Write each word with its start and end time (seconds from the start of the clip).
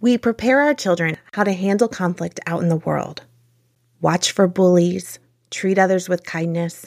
We 0.00 0.18
prepare 0.18 0.60
our 0.60 0.74
children 0.74 1.16
how 1.32 1.44
to 1.44 1.52
handle 1.52 1.88
conflict 1.88 2.40
out 2.46 2.62
in 2.62 2.68
the 2.68 2.76
world, 2.76 3.22
watch 4.00 4.32
for 4.32 4.46
bullies, 4.46 5.18
treat 5.50 5.78
others 5.78 6.08
with 6.08 6.24
kindness, 6.24 6.86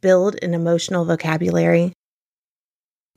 build 0.00 0.36
an 0.42 0.54
emotional 0.54 1.04
vocabulary. 1.04 1.92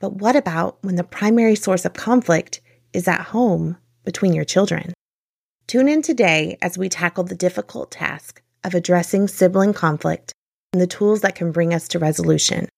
But 0.00 0.14
what 0.14 0.36
about 0.36 0.78
when 0.82 0.96
the 0.96 1.04
primary 1.04 1.54
source 1.54 1.84
of 1.84 1.92
conflict 1.92 2.60
is 2.92 3.06
at 3.06 3.20
home 3.20 3.76
between 4.04 4.32
your 4.32 4.44
children? 4.44 4.94
Tune 5.66 5.88
in 5.88 6.02
today 6.02 6.56
as 6.62 6.78
we 6.78 6.88
tackle 6.88 7.24
the 7.24 7.34
difficult 7.34 7.90
task 7.90 8.42
of 8.64 8.74
addressing 8.74 9.28
sibling 9.28 9.74
conflict 9.74 10.32
and 10.72 10.80
the 10.80 10.86
tools 10.86 11.20
that 11.20 11.34
can 11.34 11.52
bring 11.52 11.74
us 11.74 11.88
to 11.88 11.98
resolution. 11.98 12.68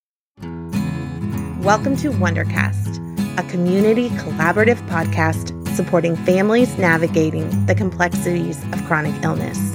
Welcome 1.63 1.97
to 1.99 2.11
Wondercast, 2.11 3.39
a 3.39 3.49
community 3.49 4.09
collaborative 4.11 4.87
podcast 4.89 5.58
supporting 5.79 6.17
families 6.17 6.77
navigating 6.77 7.49
the 7.67 7.75
complexities 7.75 8.61
of 8.73 8.85
chronic 8.87 9.15
illness. 9.23 9.75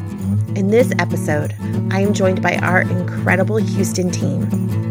In 0.57 0.67
this 0.67 0.91
episode, 0.99 1.55
I 1.91 2.01
am 2.01 2.13
joined 2.13 2.41
by 2.41 2.57
our 2.57 2.81
incredible 2.81 3.55
Houston 3.55 4.11
team 4.11 4.41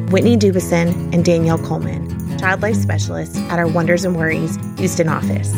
Whitney 0.06 0.38
Dubuisson 0.38 1.12
and 1.12 1.22
Danielle 1.22 1.58
Coleman, 1.58 2.38
child 2.38 2.62
life 2.62 2.76
specialists 2.76 3.36
at 3.36 3.58
our 3.58 3.68
Wonders 3.68 4.06
and 4.06 4.16
Worries 4.16 4.56
Houston 4.78 5.06
office. 5.06 5.50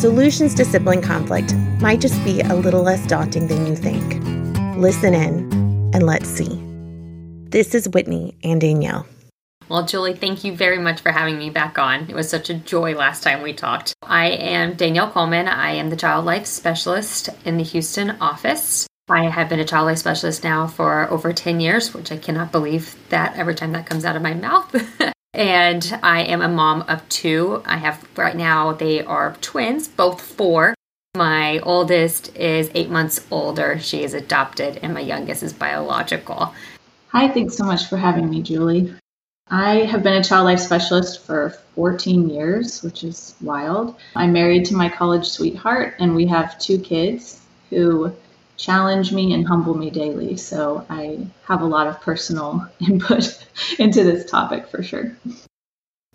Solutions 0.00 0.54
to 0.54 0.64
sibling 0.64 1.02
conflict 1.02 1.54
might 1.82 2.00
just 2.00 2.24
be 2.24 2.40
a 2.40 2.54
little 2.54 2.82
less 2.82 3.06
daunting 3.06 3.46
than 3.48 3.66
you 3.66 3.76
think. 3.76 4.24
Listen 4.78 5.12
in 5.12 5.50
and 5.92 6.06
let's 6.06 6.30
see. 6.30 6.48
This 7.50 7.74
is 7.74 7.90
Whitney 7.90 8.38
and 8.42 8.58
Danielle. 8.58 9.06
Well, 9.68 9.84
Julie, 9.84 10.14
thank 10.14 10.44
you 10.44 10.56
very 10.56 10.78
much 10.78 11.02
for 11.02 11.12
having 11.12 11.36
me 11.36 11.50
back 11.50 11.78
on. 11.78 12.08
It 12.08 12.14
was 12.14 12.30
such 12.30 12.48
a 12.48 12.54
joy 12.54 12.94
last 12.94 13.22
time 13.22 13.42
we 13.42 13.52
talked. 13.52 13.94
I 14.02 14.28
am 14.30 14.74
Danielle 14.74 15.10
Coleman. 15.10 15.46
I 15.46 15.72
am 15.72 15.90
the 15.90 15.96
Child 15.96 16.24
Life 16.24 16.46
Specialist 16.46 17.28
in 17.44 17.58
the 17.58 17.64
Houston 17.64 18.12
office. 18.12 18.86
I 19.10 19.24
have 19.24 19.50
been 19.50 19.60
a 19.60 19.64
child 19.64 19.86
life 19.86 19.98
specialist 19.98 20.44
now 20.44 20.66
for 20.66 21.10
over 21.10 21.32
10 21.32 21.60
years, 21.60 21.92
which 21.92 22.12
I 22.12 22.16
cannot 22.16 22.52
believe 22.52 22.96
that 23.10 23.36
every 23.36 23.54
time 23.54 23.72
that 23.72 23.86
comes 23.86 24.04
out 24.04 24.16
of 24.16 24.22
my 24.22 24.34
mouth. 24.34 24.74
and 25.34 25.98
I 26.02 26.22
am 26.22 26.40
a 26.40 26.48
mom 26.48 26.82
of 26.88 27.06
two. 27.10 27.62
I 27.66 27.76
have 27.76 28.06
right 28.16 28.36
now, 28.36 28.72
they 28.72 29.02
are 29.02 29.36
twins, 29.40 29.86
both 29.86 30.20
four. 30.20 30.74
My 31.14 31.58
oldest 31.60 32.34
is 32.36 32.70
eight 32.74 32.90
months 32.90 33.26
older. 33.30 33.78
She 33.78 34.02
is 34.02 34.14
adopted, 34.14 34.78
and 34.82 34.94
my 34.94 35.00
youngest 35.00 35.42
is 35.42 35.52
biological. 35.52 36.54
Hi, 37.08 37.28
thanks 37.28 37.56
so 37.56 37.64
much 37.64 37.86
for 37.86 37.96
having 37.96 38.28
me, 38.28 38.42
Julie. 38.42 38.94
I 39.50 39.86
have 39.86 40.02
been 40.02 40.14
a 40.14 40.24
child 40.24 40.44
life 40.44 40.60
specialist 40.60 41.24
for 41.24 41.50
14 41.74 42.28
years, 42.28 42.82
which 42.82 43.02
is 43.02 43.34
wild. 43.40 43.96
I'm 44.14 44.32
married 44.32 44.66
to 44.66 44.76
my 44.76 44.90
college 44.90 45.26
sweetheart, 45.26 45.94
and 45.98 46.14
we 46.14 46.26
have 46.26 46.58
two 46.58 46.78
kids 46.78 47.40
who 47.70 48.12
challenge 48.58 49.12
me 49.12 49.32
and 49.32 49.46
humble 49.46 49.74
me 49.74 49.88
daily. 49.88 50.36
So 50.36 50.84
I 50.90 51.26
have 51.46 51.62
a 51.62 51.66
lot 51.66 51.86
of 51.86 52.00
personal 52.02 52.66
input 52.80 53.42
into 53.78 54.04
this 54.04 54.30
topic 54.30 54.68
for 54.68 54.82
sure. 54.82 55.16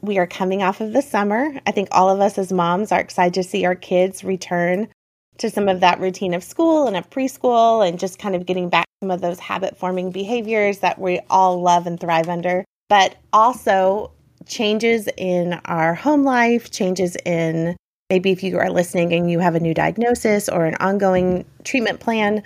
We 0.01 0.19
are 0.19 0.27
coming 0.27 0.61
off 0.61 0.81
of 0.81 0.93
the 0.93 1.01
summer. 1.01 1.59
I 1.65 1.71
think 1.71 1.87
all 1.91 2.09
of 2.09 2.19
us 2.19 2.37
as 2.37 2.53
moms 2.53 2.91
are 2.91 2.99
excited 2.99 3.33
to 3.35 3.43
see 3.43 3.65
our 3.65 3.75
kids 3.75 4.23
return 4.23 4.89
to 5.37 5.49
some 5.49 5.69
of 5.69 5.79
that 5.79 5.99
routine 5.99 6.35
of 6.35 6.43
school 6.43 6.87
and 6.87 6.95
of 6.95 7.09
preschool 7.09 7.87
and 7.87 7.97
just 7.97 8.19
kind 8.19 8.35
of 8.35 8.45
getting 8.45 8.69
back 8.69 8.85
some 9.01 9.09
of 9.09 9.21
those 9.21 9.39
habit 9.39 9.77
forming 9.77 10.11
behaviors 10.11 10.79
that 10.79 10.99
we 10.99 11.19
all 11.29 11.59
love 11.61 11.87
and 11.87 11.99
thrive 11.99 12.29
under 12.29 12.63
but 12.93 13.15
also 13.33 14.11
changes 14.45 15.09
in 15.17 15.53
our 15.65 15.95
home 15.95 16.23
life, 16.23 16.69
changes 16.69 17.17
in 17.25 17.75
maybe 18.11 18.29
if 18.29 18.43
you 18.43 18.59
are 18.59 18.69
listening 18.69 19.11
and 19.13 19.31
you 19.31 19.39
have 19.39 19.55
a 19.55 19.59
new 19.59 19.73
diagnosis 19.73 20.47
or 20.47 20.65
an 20.65 20.75
ongoing 20.75 21.43
treatment 21.63 21.99
plan, 21.99 22.43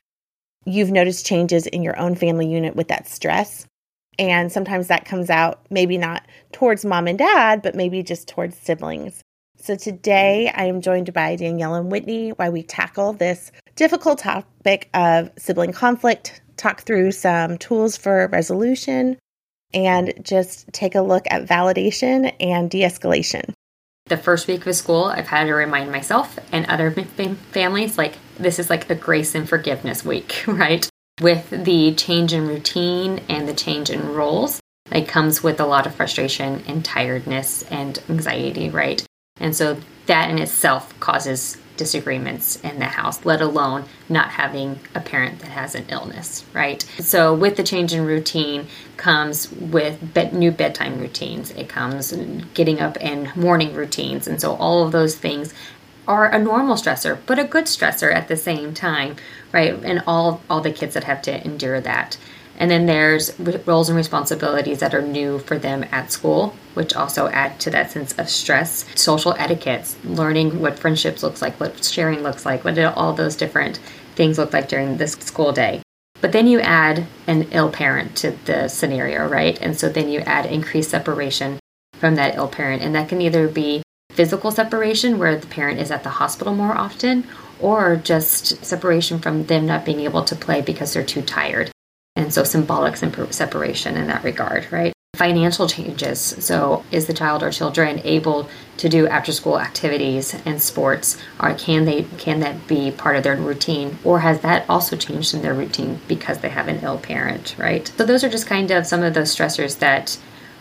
you've 0.63 0.89
noticed 0.89 1.25
changes 1.25 1.67
in 1.67 1.83
your 1.83 1.99
own 1.99 2.15
family 2.15 2.47
unit 2.47 2.77
with 2.77 2.87
that 2.87 3.09
stress. 3.09 3.65
And 4.17 4.49
sometimes 4.49 4.87
that 4.87 5.03
comes 5.03 5.29
out 5.29 5.65
maybe 5.69 5.97
not 5.97 6.25
towards 6.53 6.85
mom 6.85 7.07
and 7.07 7.19
dad, 7.19 7.61
but 7.61 7.75
maybe 7.75 8.01
just 8.01 8.29
towards 8.29 8.55
siblings. 8.55 9.19
So 9.57 9.75
today 9.75 10.49
I 10.55 10.63
am 10.63 10.79
joined 10.79 11.11
by 11.11 11.35
Danielle 11.35 11.75
and 11.75 11.91
Whitney 11.91 12.29
while 12.29 12.53
we 12.53 12.63
tackle 12.63 13.11
this 13.11 13.51
difficult 13.75 14.19
topic 14.19 14.89
of 14.93 15.29
sibling 15.37 15.73
conflict, 15.73 16.41
talk 16.55 16.83
through 16.83 17.11
some 17.11 17.57
tools 17.57 17.97
for 17.97 18.29
resolution, 18.29 19.17
and 19.73 20.13
just 20.21 20.71
take 20.71 20.95
a 20.95 21.01
look 21.01 21.25
at 21.29 21.45
validation 21.45 22.33
and 22.39 22.69
de 22.69 22.81
escalation. 22.81 23.53
The 24.05 24.17
first 24.17 24.47
week 24.47 24.65
of 24.65 24.75
school, 24.75 25.05
I've 25.05 25.27
had 25.27 25.45
to 25.45 25.53
remind 25.53 25.91
myself 25.91 26.39
and 26.51 26.65
other 26.67 26.91
families 26.91 27.97
like 27.97 28.15
this 28.37 28.57
is 28.59 28.69
like 28.69 28.89
a 28.89 28.95
grace 28.95 29.35
and 29.35 29.47
forgiveness 29.47 30.05
week, 30.05 30.43
right? 30.47 30.87
With 31.19 31.49
the 31.49 31.93
change 31.95 32.31
in 32.31 32.47
routine 32.47 33.21
and 33.27 33.47
the 33.47 33.53
change 33.53 33.89
in 33.89 34.13
roles, 34.13 34.61
it 34.91 35.07
comes 35.07 35.43
with 35.43 35.59
a 35.59 35.65
lot 35.65 35.85
of 35.85 35.95
frustration 35.95 36.63
and 36.67 36.85
tiredness 36.85 37.63
and 37.63 38.01
anxiety, 38.09 38.69
right? 38.69 39.05
And 39.39 39.55
so 39.55 39.77
that 40.05 40.29
in 40.29 40.39
itself 40.39 40.97
causes 40.99 41.57
disagreements 41.77 42.57
in 42.61 42.79
the 42.79 42.85
house, 42.85 43.25
let 43.25 43.41
alone 43.41 43.85
not 44.09 44.29
having 44.29 44.79
a 44.95 44.99
parent 44.99 45.39
that 45.39 45.49
has 45.49 45.75
an 45.75 45.85
illness, 45.89 46.43
right? 46.53 46.81
So, 46.99 47.33
with 47.33 47.55
the 47.55 47.63
change 47.63 47.93
in 47.93 48.05
routine 48.05 48.67
comes 48.97 49.51
with 49.51 50.33
new 50.33 50.51
bedtime 50.51 50.99
routines, 50.99 51.51
it 51.51 51.69
comes 51.69 52.11
getting 52.53 52.79
up 52.79 52.97
and 52.99 53.35
morning 53.35 53.73
routines. 53.73 54.27
And 54.27 54.41
so, 54.41 54.55
all 54.55 54.85
of 54.85 54.91
those 54.91 55.15
things 55.15 55.53
are 56.07 56.29
a 56.29 56.39
normal 56.39 56.75
stressor, 56.75 57.19
but 57.25 57.37
a 57.37 57.43
good 57.43 57.65
stressor 57.65 58.13
at 58.13 58.27
the 58.27 58.37
same 58.37 58.73
time, 58.73 59.15
right? 59.51 59.73
And 59.83 60.01
all, 60.07 60.41
all 60.49 60.61
the 60.61 60.71
kids 60.71 60.93
that 60.93 61.03
have 61.03 61.21
to 61.23 61.43
endure 61.45 61.81
that. 61.81 62.17
And 62.57 62.71
then 62.71 62.87
there's 62.87 63.39
roles 63.39 63.89
and 63.89 63.95
responsibilities 63.95 64.79
that 64.79 64.95
are 64.95 65.01
new 65.01 65.39
for 65.39 65.59
them 65.59 65.85
at 65.91 66.11
school, 66.11 66.55
which 66.73 66.95
also 66.95 67.27
add 67.27 67.59
to 67.61 67.69
that 67.69 67.91
sense 67.91 68.13
of 68.13 68.29
stress. 68.29 68.85
Social 68.95 69.33
etiquettes, 69.33 69.95
learning 70.03 70.59
what 70.59 70.79
friendships 70.79 71.21
looks 71.21 71.41
like, 71.41 71.59
what 71.59 71.83
sharing 71.83 72.23
looks 72.23 72.45
like, 72.45 72.63
what 72.63 72.77
all 72.79 73.13
those 73.13 73.35
different 73.35 73.79
things 74.15 74.37
look 74.37 74.53
like 74.53 74.67
during 74.67 74.97
this 74.97 75.13
school 75.13 75.51
day. 75.51 75.81
But 76.19 76.31
then 76.31 76.47
you 76.47 76.59
add 76.59 77.05
an 77.27 77.47
ill 77.51 77.69
parent 77.69 78.15
to 78.17 78.31
the 78.45 78.67
scenario, 78.69 79.27
right? 79.27 79.57
And 79.61 79.77
so 79.77 79.87
then 79.87 80.09
you 80.09 80.21
add 80.21 80.47
increased 80.47 80.89
separation 80.89 81.59
from 81.93 82.15
that 82.15 82.35
ill 82.35 82.47
parent. 82.47 82.81
And 82.81 82.95
that 82.95 83.07
can 83.07 83.21
either 83.21 83.47
be 83.47 83.83
physical 84.09 84.49
separation, 84.49 85.19
where 85.19 85.35
the 85.35 85.45
parent 85.45 85.79
is 85.79 85.91
at 85.91 86.01
the 86.01 86.09
hospital 86.09 86.55
more 86.55 86.75
often, 86.75 87.27
or 87.59 87.97
just 87.97 88.65
separation 88.65 89.19
from 89.19 89.45
them 89.45 89.67
not 89.67 89.85
being 89.85 89.99
able 89.99 90.23
to 90.23 90.35
play 90.35 90.61
because 90.61 90.91
they're 90.93 91.03
too 91.03 91.21
tired 91.21 91.69
and 92.17 92.33
so 92.33 92.43
symbolic 92.43 92.97
separation 92.97 93.95
in 93.95 94.07
that 94.07 94.23
regard, 94.23 94.69
right? 94.71 94.91
Financial 95.15 95.67
changes. 95.67 96.19
So, 96.19 96.83
is 96.91 97.07
the 97.07 97.13
child 97.13 97.41
or 97.41 97.51
children 97.51 98.01
able 98.03 98.49
to 98.77 98.89
do 98.89 99.07
after 99.07 99.31
school 99.31 99.59
activities 99.59 100.35
and 100.45 100.61
sports, 100.61 101.17
or 101.39 101.53
can 101.53 101.85
they 101.85 102.03
can 102.17 102.41
that 102.41 102.67
be 102.67 102.91
part 102.91 103.15
of 103.15 103.23
their 103.23 103.35
routine, 103.35 103.97
or 104.03 104.19
has 104.19 104.41
that 104.41 104.69
also 104.69 104.95
changed 104.95 105.33
in 105.33 105.41
their 105.41 105.53
routine 105.53 105.99
because 106.07 106.39
they 106.39 106.49
have 106.49 106.67
an 106.67 106.79
ill 106.83 106.99
parent, 106.99 107.55
right? 107.57 107.87
So, 107.97 108.05
those 108.05 108.23
are 108.23 108.29
just 108.29 108.47
kind 108.47 108.69
of 108.71 108.85
some 108.85 109.01
of 109.01 109.13
those 109.13 109.35
stressors 109.35 109.79
that 109.79 110.17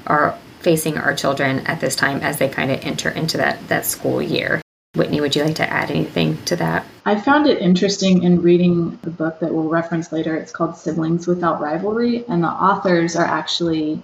are 0.06 0.38
facing 0.60 0.96
our 0.96 1.14
children 1.14 1.66
at 1.66 1.80
this 1.80 1.96
time 1.96 2.20
as 2.20 2.38
they 2.38 2.48
kind 2.48 2.70
of 2.70 2.82
enter 2.82 3.10
into 3.10 3.36
that 3.38 3.68
that 3.68 3.84
school 3.84 4.22
year. 4.22 4.62
Whitney, 4.94 5.20
would 5.20 5.36
you 5.36 5.44
like 5.44 5.56
to 5.56 5.70
add 5.70 5.90
anything 5.90 6.42
to 6.44 6.56
that? 6.56 6.86
I 7.08 7.14
found 7.14 7.46
it 7.46 7.62
interesting 7.62 8.24
in 8.24 8.42
reading 8.42 8.98
the 9.02 9.10
book 9.10 9.38
that 9.38 9.54
we'll 9.54 9.68
reference 9.68 10.10
later. 10.10 10.34
It's 10.34 10.50
called 10.50 10.76
Siblings 10.76 11.28
Without 11.28 11.60
Rivalry, 11.60 12.24
and 12.26 12.42
the 12.42 12.48
authors 12.48 13.14
are 13.14 13.24
actually 13.24 14.02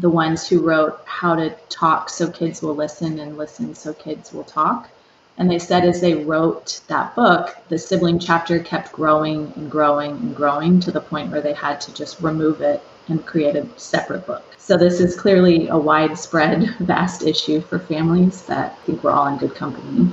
the 0.00 0.10
ones 0.10 0.48
who 0.48 0.60
wrote 0.60 1.00
How 1.04 1.36
to 1.36 1.50
Talk 1.68 2.10
So 2.10 2.28
Kids 2.28 2.60
Will 2.60 2.74
Listen 2.74 3.20
and 3.20 3.38
Listen 3.38 3.72
So 3.76 3.92
Kids 3.92 4.32
Will 4.32 4.42
Talk. 4.42 4.90
And 5.38 5.48
they 5.48 5.60
said 5.60 5.84
as 5.84 6.00
they 6.00 6.24
wrote 6.24 6.80
that 6.88 7.14
book, 7.14 7.56
the 7.68 7.78
sibling 7.78 8.18
chapter 8.18 8.58
kept 8.58 8.90
growing 8.90 9.52
and 9.54 9.70
growing 9.70 10.16
and 10.16 10.34
growing 10.34 10.80
to 10.80 10.90
the 10.90 11.00
point 11.00 11.30
where 11.30 11.40
they 11.40 11.54
had 11.54 11.80
to 11.82 11.94
just 11.94 12.20
remove 12.20 12.62
it 12.62 12.82
and 13.06 13.24
create 13.24 13.54
a 13.54 13.68
separate 13.76 14.26
book. 14.26 14.56
So 14.58 14.76
this 14.76 14.98
is 14.98 15.14
clearly 15.14 15.68
a 15.68 15.78
widespread, 15.78 16.74
vast 16.80 17.22
issue 17.22 17.60
for 17.60 17.78
families 17.78 18.42
that 18.46 18.72
I 18.72 18.86
think 18.86 19.04
we're 19.04 19.12
all 19.12 19.28
in 19.28 19.36
good 19.38 19.54
company 19.54 20.10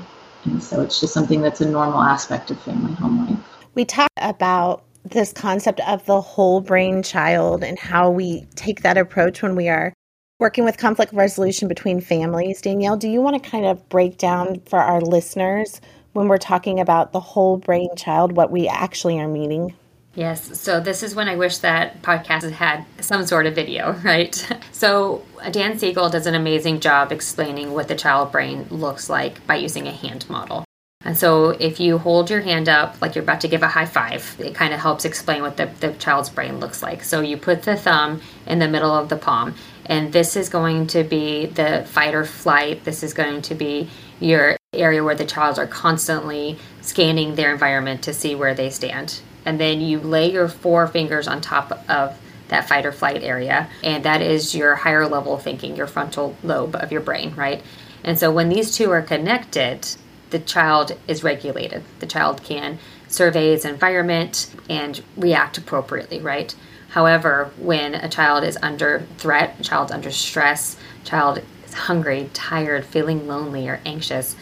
and 0.47 0.63
so 0.63 0.81
it's 0.81 0.99
just 0.99 1.13
something 1.13 1.41
that's 1.41 1.61
a 1.61 1.69
normal 1.69 2.01
aspect 2.01 2.51
of 2.51 2.59
family 2.61 2.93
home 2.93 3.27
life. 3.27 3.39
We 3.75 3.85
talk 3.85 4.09
about 4.17 4.83
this 5.03 5.31
concept 5.31 5.79
of 5.81 6.05
the 6.05 6.21
whole 6.21 6.61
brain 6.61 7.03
child 7.03 7.63
and 7.63 7.77
how 7.79 8.09
we 8.09 8.45
take 8.55 8.81
that 8.81 8.97
approach 8.97 9.41
when 9.41 9.55
we 9.55 9.69
are 9.69 9.93
working 10.39 10.63
with 10.63 10.77
conflict 10.77 11.13
resolution 11.13 11.67
between 11.67 12.01
families. 12.01 12.61
Danielle, 12.61 12.97
do 12.97 13.07
you 13.07 13.21
want 13.21 13.41
to 13.41 13.49
kind 13.49 13.65
of 13.65 13.87
break 13.89 14.17
down 14.17 14.59
for 14.61 14.79
our 14.79 15.01
listeners 15.01 15.81
when 16.13 16.27
we're 16.27 16.37
talking 16.37 16.79
about 16.79 17.11
the 17.11 17.19
whole 17.19 17.57
brain 17.57 17.89
child 17.95 18.33
what 18.33 18.51
we 18.51 18.67
actually 18.67 19.19
are 19.19 19.27
meaning? 19.27 19.73
Yes, 20.17 20.59
so 20.59 20.79
this 20.79 21.03
is 21.03 21.13
when 21.13 21.29
I 21.29 21.35
wish 21.35 21.59
that 21.59 22.01
podcast 22.01 22.49
had 22.49 22.85
some 23.01 23.27
sort 23.27 23.45
of 23.45 23.53
video, 23.53 23.91
right? 24.03 24.33
So 24.71 25.23
Dan 25.51 25.77
Siegel 25.77 26.09
does 26.09 26.25
an 26.25 26.33
amazing 26.33 26.79
job 26.79 27.11
explaining 27.11 27.71
what 27.71 27.87
the 27.87 27.93
child 27.93 28.31
brain 28.31 28.65
looks 28.71 29.11
like 29.11 29.45
by 29.45 29.57
using 29.57 29.87
a 29.87 29.91
hand 29.91 30.27
model. 30.27 30.63
And 31.01 31.15
so 31.15 31.49
if 31.49 31.79
you 31.79 31.99
hold 31.99 32.31
your 32.31 32.41
hand 32.41 32.67
up 32.67 32.99
like 32.99 33.13
you're 33.13 33.23
about 33.23 33.41
to 33.41 33.47
give 33.47 33.61
a 33.61 33.67
high 33.67 33.85
five, 33.85 34.35
it 34.39 34.55
kind 34.55 34.73
of 34.73 34.79
helps 34.79 35.05
explain 35.05 35.43
what 35.43 35.55
the, 35.55 35.67
the 35.81 35.93
child's 35.93 36.31
brain 36.31 36.59
looks 36.59 36.81
like. 36.81 37.03
So 37.03 37.21
you 37.21 37.37
put 37.37 37.61
the 37.61 37.75
thumb 37.75 38.19
in 38.47 38.57
the 38.57 38.67
middle 38.67 38.91
of 38.91 39.09
the 39.09 39.17
palm, 39.17 39.53
and 39.85 40.11
this 40.11 40.35
is 40.35 40.49
going 40.49 40.87
to 40.87 41.03
be 41.03 41.45
the 41.45 41.85
fight 41.87 42.15
or 42.15 42.25
flight. 42.25 42.83
This 42.85 43.03
is 43.03 43.13
going 43.13 43.43
to 43.43 43.53
be 43.53 43.87
your 44.19 44.57
area 44.73 45.03
where 45.03 45.13
the 45.13 45.25
child 45.25 45.59
are 45.59 45.67
constantly 45.67 46.57
scanning 46.81 47.35
their 47.35 47.53
environment 47.53 48.01
to 48.05 48.13
see 48.13 48.33
where 48.33 48.55
they 48.55 48.71
stand. 48.71 49.21
And 49.47 49.61
then 49.61 49.79
you 49.79 50.01
lay 50.01 50.29
your 50.29 50.49
four 50.49 50.87
fingers 50.87 51.25
on 51.25 51.39
top 51.39 51.71
of 51.89 52.19
that 52.49 52.67
fight 52.67 52.85
or 52.85 52.91
flight 52.91 53.23
area, 53.23 53.69
and 53.81 54.03
that 54.03 54.21
is 54.21 54.53
your 54.53 54.75
higher 54.75 55.07
level 55.07 55.37
thinking, 55.37 55.77
your 55.77 55.87
frontal 55.87 56.35
lobe 56.43 56.75
of 56.75 56.91
your 56.91 56.99
brain, 56.99 57.33
right? 57.33 57.63
And 58.03 58.19
so 58.19 58.29
when 58.29 58.49
these 58.49 58.75
two 58.75 58.91
are 58.91 59.01
connected, 59.01 59.87
the 60.31 60.39
child 60.39 60.97
is 61.07 61.23
regulated. 61.23 61.85
The 61.99 62.07
child 62.07 62.43
can 62.43 62.77
survey 63.07 63.53
its 63.53 63.63
environment 63.63 64.53
and 64.69 65.01
react 65.15 65.57
appropriately, 65.57 66.19
right? 66.19 66.53
However, 66.89 67.49
when 67.57 67.95
a 67.95 68.09
child 68.09 68.43
is 68.43 68.57
under 68.61 69.07
threat, 69.17 69.61
child 69.61 69.93
under 69.93 70.11
stress, 70.11 70.75
child 71.05 71.41
is 71.65 71.73
hungry, 71.73 72.29
tired, 72.33 72.83
feeling 72.83 73.27
lonely 73.27 73.69
or 73.69 73.79
anxious, 73.85 74.35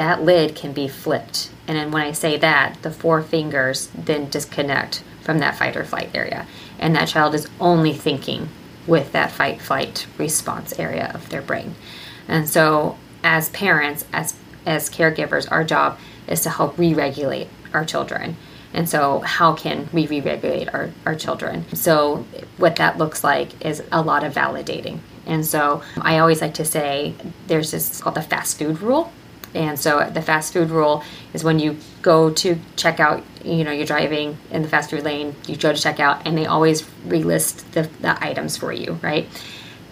that 0.00 0.22
lid 0.22 0.56
can 0.56 0.72
be 0.72 0.88
flipped. 0.88 1.50
And 1.68 1.76
then 1.76 1.90
when 1.90 2.00
I 2.00 2.12
say 2.12 2.38
that, 2.38 2.78
the 2.80 2.90
four 2.90 3.20
fingers 3.20 3.90
then 3.94 4.30
disconnect 4.30 5.04
from 5.20 5.40
that 5.40 5.58
fight 5.58 5.76
or 5.76 5.84
flight 5.84 6.08
area. 6.14 6.46
And 6.78 6.96
that 6.96 7.08
child 7.08 7.34
is 7.34 7.46
only 7.60 7.92
thinking 7.92 8.48
with 8.86 9.12
that 9.12 9.30
fight 9.30 9.60
flight 9.60 10.06
response 10.16 10.72
area 10.78 11.10
of 11.12 11.28
their 11.28 11.42
brain. 11.42 11.74
And 12.28 12.48
so 12.48 12.96
as 13.22 13.50
parents, 13.50 14.06
as 14.10 14.34
as 14.64 14.88
caregivers, 14.88 15.46
our 15.52 15.64
job 15.64 15.98
is 16.26 16.40
to 16.44 16.50
help 16.50 16.78
re 16.78 16.94
regulate 16.94 17.48
our 17.74 17.84
children. 17.84 18.38
And 18.72 18.88
so, 18.88 19.18
how 19.18 19.52
can 19.52 19.90
we 19.92 20.06
re 20.06 20.22
regulate 20.22 20.72
our, 20.72 20.92
our 21.04 21.14
children? 21.14 21.66
So, 21.76 22.24
what 22.56 22.76
that 22.76 22.96
looks 22.96 23.22
like 23.22 23.66
is 23.66 23.82
a 23.92 24.00
lot 24.00 24.24
of 24.24 24.32
validating. 24.32 25.00
And 25.26 25.44
so, 25.44 25.82
I 26.00 26.20
always 26.20 26.40
like 26.40 26.54
to 26.54 26.64
say 26.64 27.14
there's 27.48 27.72
this 27.72 28.00
called 28.00 28.14
the 28.14 28.22
fast 28.22 28.58
food 28.58 28.80
rule. 28.80 29.12
And 29.54 29.78
so, 29.78 30.08
the 30.08 30.22
fast 30.22 30.52
food 30.52 30.70
rule 30.70 31.02
is 31.34 31.42
when 31.42 31.58
you 31.58 31.76
go 32.02 32.30
to 32.30 32.58
check 32.76 33.00
out, 33.00 33.24
you 33.44 33.64
know, 33.64 33.72
you're 33.72 33.86
driving 33.86 34.38
in 34.50 34.62
the 34.62 34.68
fast 34.68 34.90
food 34.90 35.02
lane, 35.02 35.34
you 35.46 35.56
go 35.56 35.72
to 35.72 35.80
check 35.80 35.98
out, 35.98 36.26
and 36.26 36.38
they 36.38 36.46
always 36.46 36.82
relist 37.06 37.68
the, 37.72 37.82
the 38.00 38.24
items 38.24 38.56
for 38.56 38.72
you, 38.72 38.98
right? 39.02 39.28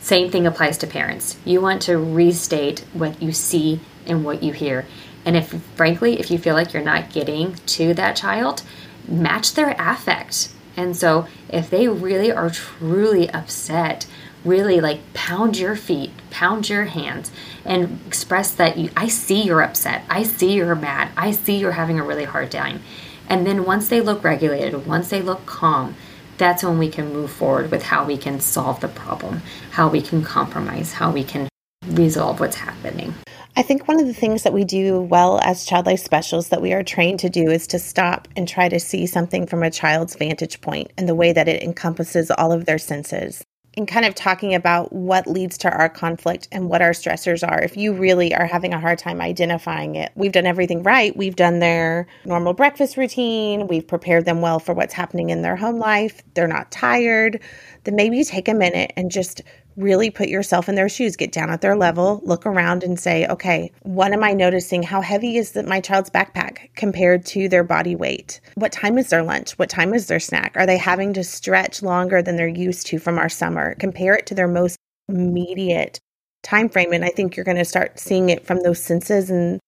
Same 0.01 0.31
thing 0.31 0.47
applies 0.47 0.79
to 0.79 0.87
parents. 0.87 1.37
You 1.45 1.61
want 1.61 1.83
to 1.83 1.99
restate 1.99 2.85
what 2.93 3.21
you 3.21 3.33
see 3.33 3.81
and 4.07 4.25
what 4.25 4.43
you 4.43 4.53
hear. 4.53 4.87
And 5.25 5.37
if, 5.37 5.51
frankly, 5.75 6.21
if 6.21 6.31
you 6.31 6.39
feel 6.39 6.55
like 6.55 6.73
you're 6.73 6.83
not 6.83 7.11
getting 7.11 7.55
to 7.55 7.95
that 7.95 8.17
child, 8.17 8.63
match 9.07 9.55
their 9.55 9.75
affect. 9.79 10.51
And 10.77 10.97
so 10.97 11.27
if 11.49 11.69
they 11.69 11.89
really 11.89 12.31
are 12.31 12.51
truly 12.51 13.29
upset, 13.29 14.07
really 14.49 14.81
like 14.81 15.01
pound 15.15 15.59
your 15.59 15.77
feet, 15.77 16.11
pound 16.31 16.69
your 16.69 16.87
hands, 16.87 17.31
and 17.65 18.01
express 18.07 18.53
that 18.55 18.79
you, 18.79 18.91
I 18.97 19.09
see 19.09 19.43
you're 19.43 19.63
upset. 19.63 20.05
I 20.09 20.23
see 20.23 20.55
you're 20.55 20.75
mad. 20.75 21.11
I 21.17 21.33
see 21.33 21.59
you're 21.59 21.73
having 21.73 21.99
a 21.99 22.05
really 22.05 22.25
hard 22.25 22.51
time. 22.51 22.83
And 23.29 23.47
then 23.47 23.65
once 23.65 23.89
they 23.89 24.01
look 24.01 24.25
regulated, 24.25 24.87
once 24.87 25.11
they 25.11 25.21
look 25.21 25.45
calm, 25.45 25.95
that's 26.39 26.63
when 26.63 26.79
we 26.79 26.89
can 26.89 27.13
move 27.13 27.31
forward 27.31 27.71
with 27.71 27.83
how 27.83 28.05
we 28.05 28.17
can 28.17 28.41
solve 28.41 28.81
the 28.81 28.89
problem, 28.89 29.43
how 29.73 29.89
we 29.89 30.01
can 30.01 30.23
compromise, 30.23 30.93
how 30.93 31.11
we 31.11 31.25
can 31.25 31.49
resolve 31.87 32.41
what's 32.41 32.57
happening. 32.57 33.15
I 33.57 33.63
think 33.63 33.89
one 33.89 33.99
of 33.99 34.07
the 34.07 34.15
things 34.15 34.45
that 34.45 34.53
we 34.53 34.65
do 34.65 35.01
well 35.01 35.41
as 35.43 35.67
child 35.67 35.87
life 35.87 35.99
specialists 35.99 36.51
that 36.51 36.63
we 36.63 36.73
are 36.73 36.85
trained 36.85 37.19
to 37.21 37.29
do 37.29 37.51
is 37.51 37.67
to 37.69 37.79
stop 37.81 38.29
and 38.37 38.47
try 38.47 38.69
to 38.69 38.79
see 38.79 39.07
something 39.07 39.47
from 39.47 39.65
a 39.65 39.71
child's 39.71 40.15
vantage 40.15 40.61
point 40.61 40.93
and 40.97 41.09
the 41.09 41.15
way 41.15 41.33
that 41.33 41.49
it 41.49 41.63
encompasses 41.63 42.31
all 42.31 42.53
of 42.53 42.67
their 42.67 42.79
senses. 42.79 43.43
And 43.79 43.87
kind 43.87 44.05
of 44.05 44.15
talking 44.17 44.57
about 44.57 44.93
what 44.93 45.29
leads 45.29 45.57
to 45.59 45.71
our 45.71 45.89
conflict 45.89 46.49
and 46.51 46.69
what 46.69 46.83
our 46.83 46.91
stressors 46.91 47.49
are. 47.49 47.63
If 47.63 47.77
you 47.77 47.93
really 47.93 48.35
are 48.35 48.45
having 48.45 48.75
a 48.75 48.81
hard 48.81 48.99
time 48.99 49.21
identifying 49.21 49.95
it, 49.95 50.11
we've 50.17 50.33
done 50.33 50.47
everything 50.47 50.83
right. 50.83 51.17
We've 51.17 51.37
done 51.37 51.61
their 51.61 52.09
normal 52.25 52.55
breakfast 52.55 52.97
routine, 52.97 53.69
we've 53.69 53.87
prepared 53.87 54.25
them 54.25 54.41
well 54.41 54.59
for 54.59 54.75
what's 54.75 54.95
happening 54.95 55.31
in 55.31 55.43
their 55.43 55.55
home 55.55 55.79
life, 55.79 56.25
they're 56.35 56.49
not 56.49 56.73
tired. 56.73 57.41
Then 57.85 57.95
maybe 57.95 58.25
take 58.25 58.49
a 58.49 58.55
minute 58.55 58.93
and 58.97 59.13
just 59.13 59.43
really 59.79 60.11
put 60.11 60.29
yourself 60.29 60.69
in 60.69 60.75
their 60.75 60.89
shoes, 60.89 61.17
get 61.17 61.33
down 61.33 61.51
at 61.51 61.61
their 61.61 61.77
level, 61.77 62.21
look 62.25 62.45
around 62.45 62.83
and 62.83 62.99
say, 62.99 63.27
okay, 63.29 63.71
what 63.83 64.13
am 64.13 64.25
I 64.25 64.33
noticing? 64.33 64.83
How 64.83 65.01
heavy 65.01 65.37
is 65.37 65.53
the, 65.53 65.63
my 65.63 65.81
child's 65.81 66.11
backpack 66.11 66.75
compared 66.75 67.25
to 67.27 67.49
their 67.49 67.65
body 67.65 67.95
weight? 67.95 68.41
What 68.57 68.73
time 68.73 68.99
is 68.99 69.09
their 69.09 69.23
lunch? 69.23 69.53
What 69.53 69.71
time 69.71 69.95
is 69.95 70.09
their 70.09 70.21
snack? 70.21 70.53
Are 70.57 70.67
they 70.67 70.77
having 70.77 71.13
to 71.15 71.25
stretch 71.25 71.83
longer 71.83 72.21
than 72.21 72.37
they're 72.37 72.49
used 72.49 72.89
to 72.89 72.99
from 72.99 73.19
our 73.19 73.29
summer? 73.29 73.77
Compare 73.77 74.15
it 74.15 74.27
to 74.27 74.35
their 74.35 74.49
most 74.49 74.77
immediate 75.09 76.01
time 76.43 76.69
frame. 76.69 76.93
And 76.93 77.05
I 77.05 77.11
think 77.11 77.37
you're 77.37 77.45
going 77.45 77.57
to 77.57 77.65
start 77.65 78.01
seeing 78.01 78.31
it 78.31 78.45
from 78.45 78.63
those 78.63 78.81
senses 78.81 79.31
and 79.31 79.61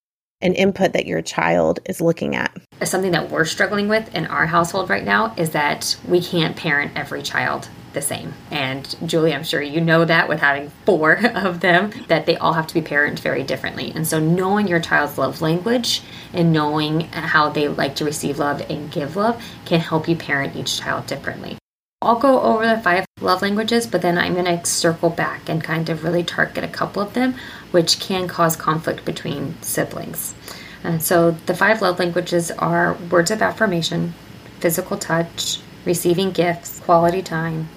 an 0.43 0.55
input 0.55 0.95
that 0.95 1.07
your 1.07 1.23
child 1.23 1.81
is 1.87 2.01
looking 2.01 2.35
at. 2.35 2.57
Something 2.83 3.13
that 3.13 3.31
we're 3.31 3.45
struggling 3.45 3.89
with 3.89 4.13
in 4.15 4.27
our 4.27 4.47
household 4.47 4.89
right 4.89 5.05
now 5.05 5.35
is 5.37 5.51
that 5.51 5.97
we 6.09 6.21
can't 6.21 6.57
parent 6.57 6.93
every 6.97 7.23
child 7.23 7.69
the 7.93 8.03
same. 8.03 8.35
And 8.51 8.95
Julie, 9.07 9.35
I'm 9.35 9.45
sure 9.45 9.63
you 9.63 9.81
know 9.81 10.05
that 10.05 10.29
with 10.29 10.41
having 10.41 10.71
four 10.85 11.15
of 11.35 11.61
them, 11.61 11.93
that 12.09 12.27
they 12.27 12.37
all 12.37 12.53
have 12.53 12.67
to 12.69 12.75
be 12.75 12.83
parented 12.83 13.21
very 13.21 13.43
differently. 13.43 13.93
And 13.95 14.07
so 14.07 14.19
knowing 14.21 14.69
your 14.69 14.81
child's 14.81 15.19
love 15.19 15.41
language 15.41 16.03
and 16.33 16.53
knowing 16.53 17.03
how 17.13 17.49
they 17.51 17.69
like 17.69 17.97
to 17.97 18.05
receive 18.05 18.39
love 18.39 18.69
and 18.71 18.91
give 18.91 19.17
love 19.17 19.43
can 19.65 19.81
help 19.81 20.09
you 20.09 20.17
parent 20.17 20.57
each 20.57 20.79
child 20.79 21.07
differently. 21.07 21.59
I'll 22.03 22.19
go 22.19 22.41
over 22.41 22.67
the 22.67 22.81
five 22.81 23.05
love 23.21 23.43
languages, 23.43 23.87
but 23.87 24.01
then 24.01 24.17
I'm 24.17 24.33
going 24.33 24.47
to 24.47 24.65
circle 24.65 25.11
back 25.11 25.51
and 25.51 25.63
kind 25.63 25.91
of 25.91 26.03
really 26.03 26.23
target 26.23 26.65
a 26.65 26.69
couple 26.69 27.03
of 27.03 27.13
them, 27.13 27.35
which 27.73 28.01
can 28.01 28.27
cause 28.27 28.57
conflict 28.57 29.05
between 29.05 29.61
siblings. 29.61 30.35
And 30.83 31.03
so 31.03 31.33
the 31.45 31.55
five 31.55 31.83
love 31.83 31.99
languages 31.99 32.51
are 32.53 32.95
words 33.11 33.31
of 33.31 33.43
affirmation, 33.43 34.15
physical 34.61 34.97
touch, 34.97 35.61
receiving 35.85 36.31
gifts, 36.31 36.81
quality 36.81 37.21
time, 37.21 37.69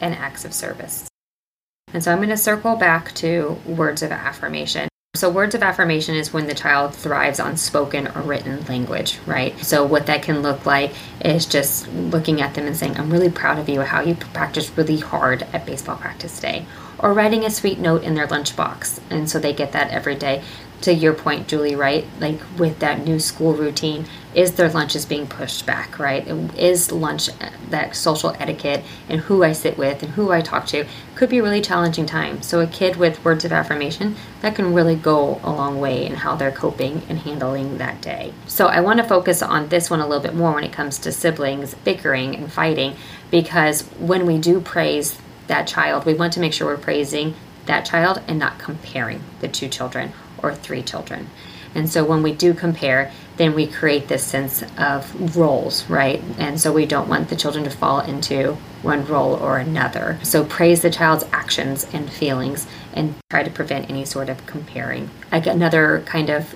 and 0.00 0.14
acts 0.14 0.44
of 0.44 0.52
service. 0.52 1.08
And 1.92 2.04
so 2.04 2.12
I'm 2.12 2.18
going 2.18 2.28
to 2.28 2.36
circle 2.36 2.76
back 2.76 3.14
to 3.14 3.58
words 3.66 4.02
of 4.02 4.12
affirmation. 4.12 4.88
So, 5.14 5.30
words 5.30 5.54
of 5.54 5.62
affirmation 5.62 6.14
is 6.14 6.32
when 6.32 6.46
the 6.46 6.54
child 6.54 6.94
thrives 6.94 7.40
on 7.40 7.56
spoken 7.56 8.06
or 8.08 8.20
written 8.20 8.64
language, 8.66 9.18
right? 9.26 9.58
So, 9.64 9.84
what 9.84 10.06
that 10.06 10.22
can 10.22 10.42
look 10.42 10.66
like 10.66 10.92
is 11.24 11.46
just 11.46 11.88
looking 11.92 12.40
at 12.40 12.54
them 12.54 12.66
and 12.66 12.76
saying, 12.76 12.96
I'm 12.98 13.10
really 13.10 13.30
proud 13.30 13.58
of 13.58 13.68
you, 13.68 13.80
how 13.80 14.02
you 14.02 14.14
practiced 14.14 14.76
really 14.76 14.98
hard 14.98 15.42
at 15.52 15.64
baseball 15.66 15.96
practice 15.96 16.36
today. 16.36 16.66
Or 16.98 17.12
writing 17.12 17.44
a 17.44 17.50
sweet 17.50 17.78
note 17.78 18.02
in 18.02 18.14
their 18.14 18.26
lunchbox. 18.26 19.00
And 19.10 19.30
so 19.30 19.38
they 19.38 19.52
get 19.52 19.72
that 19.72 19.90
every 19.90 20.16
day 20.16 20.42
to 20.82 20.94
your 20.94 21.12
point, 21.12 21.48
Julie, 21.48 21.74
right? 21.74 22.06
Like 22.20 22.40
with 22.56 22.78
that 22.78 23.04
new 23.04 23.18
school 23.18 23.54
routine, 23.54 24.06
is 24.34 24.52
their 24.52 24.68
lunches 24.68 25.04
being 25.04 25.26
pushed 25.26 25.66
back, 25.66 25.98
right? 25.98 26.26
Is 26.56 26.92
lunch 26.92 27.28
uh, 27.28 27.50
that 27.70 27.96
social 27.96 28.36
etiquette 28.38 28.84
and 29.08 29.20
who 29.22 29.42
I 29.42 29.52
sit 29.52 29.76
with 29.76 30.02
and 30.02 30.12
who 30.12 30.30
I 30.30 30.42
talk 30.42 30.66
to 30.66 30.86
could 31.16 31.28
be 31.28 31.38
a 31.38 31.42
really 31.42 31.60
challenging 31.60 32.06
time. 32.06 32.42
So, 32.42 32.60
a 32.60 32.66
kid 32.66 32.96
with 32.96 33.24
words 33.24 33.44
of 33.44 33.52
affirmation 33.52 34.16
that 34.42 34.54
can 34.54 34.74
really 34.74 34.94
go 34.94 35.40
a 35.42 35.50
long 35.50 35.80
way 35.80 36.06
in 36.06 36.14
how 36.14 36.36
they're 36.36 36.52
coping 36.52 37.02
and 37.08 37.18
handling 37.18 37.78
that 37.78 38.00
day. 38.00 38.32
So, 38.46 38.66
I 38.66 38.80
want 38.80 38.98
to 38.98 39.04
focus 39.04 39.42
on 39.42 39.68
this 39.68 39.90
one 39.90 40.00
a 40.00 40.06
little 40.06 40.22
bit 40.22 40.34
more 40.34 40.52
when 40.52 40.64
it 40.64 40.72
comes 40.72 40.98
to 40.98 41.10
siblings 41.10 41.74
bickering 41.74 42.36
and 42.36 42.52
fighting 42.52 42.94
because 43.30 43.82
when 43.98 44.26
we 44.26 44.38
do 44.38 44.60
praise 44.60 45.18
that 45.48 45.66
child, 45.66 46.06
we 46.06 46.14
want 46.14 46.32
to 46.34 46.40
make 46.40 46.52
sure 46.52 46.66
we're 46.66 46.78
praising 46.78 47.34
that 47.66 47.84
child 47.84 48.22
and 48.26 48.38
not 48.38 48.58
comparing 48.58 49.22
the 49.40 49.48
two 49.48 49.68
children 49.68 50.12
or 50.42 50.54
three 50.54 50.82
children. 50.82 51.28
And 51.74 51.88
so 51.88 52.04
when 52.04 52.22
we 52.22 52.32
do 52.32 52.54
compare, 52.54 53.12
then 53.36 53.54
we 53.54 53.66
create 53.66 54.08
this 54.08 54.24
sense 54.24 54.64
of 54.78 55.36
roles, 55.36 55.88
right? 55.88 56.22
And 56.38 56.60
so 56.60 56.72
we 56.72 56.86
don't 56.86 57.08
want 57.08 57.28
the 57.28 57.36
children 57.36 57.64
to 57.64 57.70
fall 57.70 58.00
into 58.00 58.54
one 58.82 59.06
role 59.06 59.34
or 59.34 59.58
another. 59.58 60.18
So 60.22 60.44
praise 60.44 60.82
the 60.82 60.90
child's 60.90 61.24
actions 61.32 61.86
and 61.92 62.10
feelings 62.10 62.66
and 62.94 63.14
try 63.30 63.42
to 63.42 63.50
prevent 63.50 63.90
any 63.90 64.04
sort 64.04 64.28
of 64.28 64.44
comparing. 64.46 65.10
Like 65.30 65.46
another 65.46 66.02
kind 66.06 66.30
of 66.30 66.54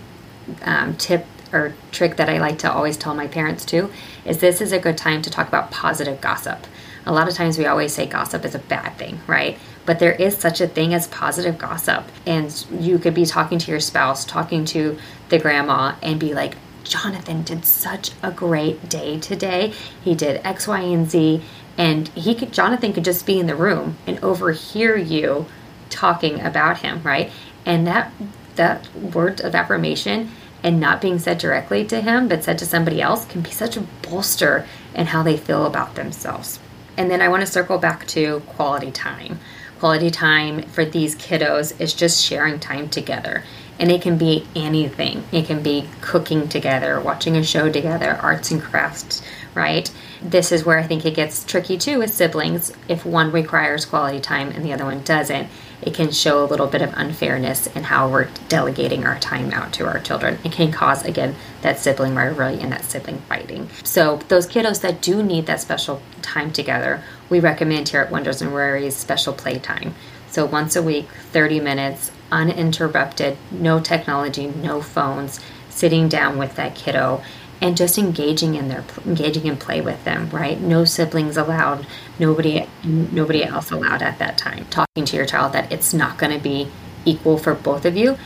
um, 0.62 0.96
tip 0.96 1.26
or 1.52 1.74
trick 1.90 2.16
that 2.16 2.28
I 2.30 2.38
like 2.38 2.58
to 2.60 2.72
always 2.72 2.96
tell 2.96 3.14
my 3.14 3.26
parents 3.26 3.64
too 3.64 3.90
is 4.24 4.38
this 4.38 4.60
is 4.60 4.72
a 4.72 4.78
good 4.78 4.96
time 4.96 5.22
to 5.22 5.30
talk 5.30 5.48
about 5.48 5.70
positive 5.70 6.20
gossip. 6.20 6.66
A 7.06 7.12
lot 7.12 7.28
of 7.28 7.34
times 7.34 7.58
we 7.58 7.66
always 7.66 7.92
say 7.92 8.06
gossip 8.06 8.44
is 8.44 8.54
a 8.54 8.60
bad 8.60 8.96
thing, 8.96 9.20
right? 9.26 9.58
But 9.84 9.98
there 9.98 10.12
is 10.12 10.36
such 10.36 10.60
a 10.60 10.68
thing 10.68 10.94
as 10.94 11.08
positive 11.08 11.58
gossip. 11.58 12.04
And 12.26 12.64
you 12.78 12.98
could 12.98 13.14
be 13.14 13.26
talking 13.26 13.58
to 13.58 13.70
your 13.70 13.80
spouse, 13.80 14.24
talking 14.24 14.64
to 14.66 14.98
the 15.28 15.38
grandma, 15.38 15.96
and 16.02 16.20
be 16.20 16.34
like, 16.34 16.54
Jonathan 16.84 17.42
did 17.42 17.64
such 17.64 18.10
a 18.22 18.30
great 18.30 18.88
day 18.88 19.18
today. 19.18 19.72
He 20.02 20.14
did 20.14 20.44
X, 20.44 20.66
Y, 20.66 20.80
and 20.80 21.10
Z. 21.10 21.42
And 21.78 22.08
he 22.08 22.34
could, 22.34 22.52
Jonathan 22.52 22.92
could 22.92 23.04
just 23.04 23.26
be 23.26 23.40
in 23.40 23.46
the 23.46 23.56
room 23.56 23.96
and 24.06 24.22
overhear 24.22 24.96
you 24.96 25.46
talking 25.90 26.40
about 26.40 26.78
him, 26.78 27.02
right? 27.02 27.30
And 27.64 27.86
that 27.86 28.12
that 28.56 28.94
word 28.94 29.40
of 29.40 29.54
affirmation 29.54 30.30
and 30.62 30.78
not 30.78 31.00
being 31.00 31.18
said 31.18 31.38
directly 31.38 31.84
to 31.86 32.00
him, 32.00 32.28
but 32.28 32.44
said 32.44 32.58
to 32.58 32.66
somebody 32.66 33.00
else, 33.00 33.24
can 33.24 33.40
be 33.40 33.50
such 33.50 33.76
a 33.76 33.80
bolster 34.02 34.66
in 34.94 35.06
how 35.06 35.22
they 35.22 35.36
feel 35.36 35.66
about 35.66 35.94
themselves. 35.94 36.60
And 36.96 37.10
then 37.10 37.22
I 37.22 37.28
want 37.28 37.40
to 37.40 37.46
circle 37.46 37.78
back 37.78 38.06
to 38.08 38.40
quality 38.40 38.90
time. 38.90 39.38
Quality 39.78 40.10
time 40.10 40.62
for 40.62 40.84
these 40.84 41.16
kiddos 41.16 41.78
is 41.80 41.92
just 41.92 42.22
sharing 42.22 42.60
time 42.60 42.88
together. 42.88 43.44
And 43.78 43.90
it 43.90 44.02
can 44.02 44.16
be 44.16 44.46
anything. 44.54 45.24
It 45.32 45.46
can 45.46 45.62
be 45.62 45.88
cooking 46.00 46.48
together, 46.48 47.00
watching 47.00 47.36
a 47.36 47.42
show 47.42 47.70
together, 47.70 48.18
arts 48.22 48.50
and 48.50 48.62
crafts, 48.62 49.22
right? 49.54 49.90
This 50.20 50.52
is 50.52 50.64
where 50.64 50.78
I 50.78 50.84
think 50.84 51.04
it 51.04 51.14
gets 51.16 51.42
tricky 51.42 51.76
too 51.78 51.98
with 51.98 52.12
siblings. 52.12 52.72
If 52.88 53.04
one 53.04 53.32
requires 53.32 53.84
quality 53.84 54.20
time 54.20 54.50
and 54.50 54.64
the 54.64 54.72
other 54.72 54.84
one 54.84 55.02
doesn't, 55.02 55.48
it 55.82 55.94
can 55.94 56.10
show 56.10 56.44
a 56.44 56.46
little 56.46 56.66
bit 56.66 56.82
of 56.82 56.92
unfairness 56.94 57.66
in 57.68 57.84
how 57.84 58.08
we're 58.08 58.28
delegating 58.48 59.04
our 59.04 59.18
time 59.18 59.50
out 59.52 59.72
to 59.74 59.86
our 59.86 59.98
children. 59.98 60.38
It 60.44 60.52
can 60.52 60.72
cause, 60.72 61.04
again, 61.04 61.34
that 61.62 61.78
sibling 61.78 62.14
rivalry 62.14 62.60
and 62.60 62.72
that 62.72 62.84
sibling 62.84 63.18
fighting. 63.28 63.68
So, 63.84 64.16
those 64.28 64.46
kiddos 64.46 64.80
that 64.82 65.02
do 65.02 65.22
need 65.22 65.46
that 65.46 65.60
special 65.60 66.00
time 66.22 66.52
together, 66.52 67.02
we 67.28 67.40
recommend 67.40 67.88
here 67.88 68.00
at 68.00 68.10
Wonders 68.10 68.40
and 68.40 68.52
Worries 68.52 68.96
special 68.96 69.32
playtime. 69.32 69.94
So, 70.30 70.46
once 70.46 70.76
a 70.76 70.82
week, 70.82 71.08
30 71.32 71.60
minutes, 71.60 72.10
uninterrupted, 72.30 73.36
no 73.50 73.80
technology, 73.80 74.46
no 74.46 74.80
phones, 74.80 75.40
sitting 75.68 76.08
down 76.08 76.38
with 76.38 76.54
that 76.56 76.74
kiddo 76.74 77.22
and 77.62 77.76
just 77.76 77.96
engaging 77.96 78.56
in 78.56 78.68
their 78.68 78.84
engaging 79.06 79.46
in 79.46 79.56
play 79.56 79.80
with 79.80 80.02
them 80.04 80.28
right? 80.30 80.60
No 80.60 80.84
siblings 80.84 81.36
allowed. 81.36 81.86
Nobody 82.18 82.66
nobody 82.84 83.44
else 83.44 83.70
allowed 83.70 84.02
at 84.02 84.18
that 84.18 84.36
time. 84.36 84.66
Talking 84.66 85.04
to 85.04 85.16
your 85.16 85.26
child 85.26 85.52
that 85.52 85.72
it's 85.72 85.94
not 85.94 86.18
going 86.18 86.36
to 86.36 86.42
be 86.42 86.68
equal 87.04 87.36
for 87.36 87.54
both 87.54 87.84
of 87.84 87.96
you 87.96 88.16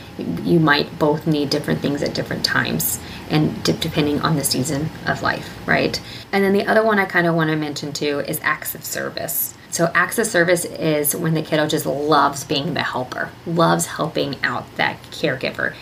you 0.43 0.59
might 0.59 0.99
both 0.99 1.25
need 1.25 1.49
different 1.49 1.79
things 1.81 2.03
at 2.03 2.13
different 2.13 2.45
times 2.45 2.99
and 3.29 3.63
depending 3.63 4.21
on 4.21 4.35
the 4.35 4.43
season 4.43 4.87
of 5.05 5.21
life 5.23 5.57
right? 5.67 5.99
And 6.31 6.43
then 6.43 6.53
the 6.53 6.65
other 6.67 6.83
one 6.83 6.99
i 6.99 7.05
kind 7.05 7.27
of 7.27 7.35
want 7.35 7.49
to 7.49 7.55
mention 7.55 7.93
too 7.93 8.19
is 8.19 8.39
acts 8.43 8.75
of 8.75 8.85
service. 8.85 9.55
So 9.69 9.91
acts 9.93 10.17
of 10.17 10.27
service 10.27 10.65
is 10.65 11.15
when 11.15 11.33
the 11.33 11.41
kiddo 11.41 11.67
just 11.67 11.85
loves 11.85 12.43
being 12.43 12.73
the 12.73 12.83
helper 12.83 13.29
loves 13.45 13.87
helping 13.87 14.35
out 14.43 14.75
that 14.75 15.01
caregiver 15.11 15.73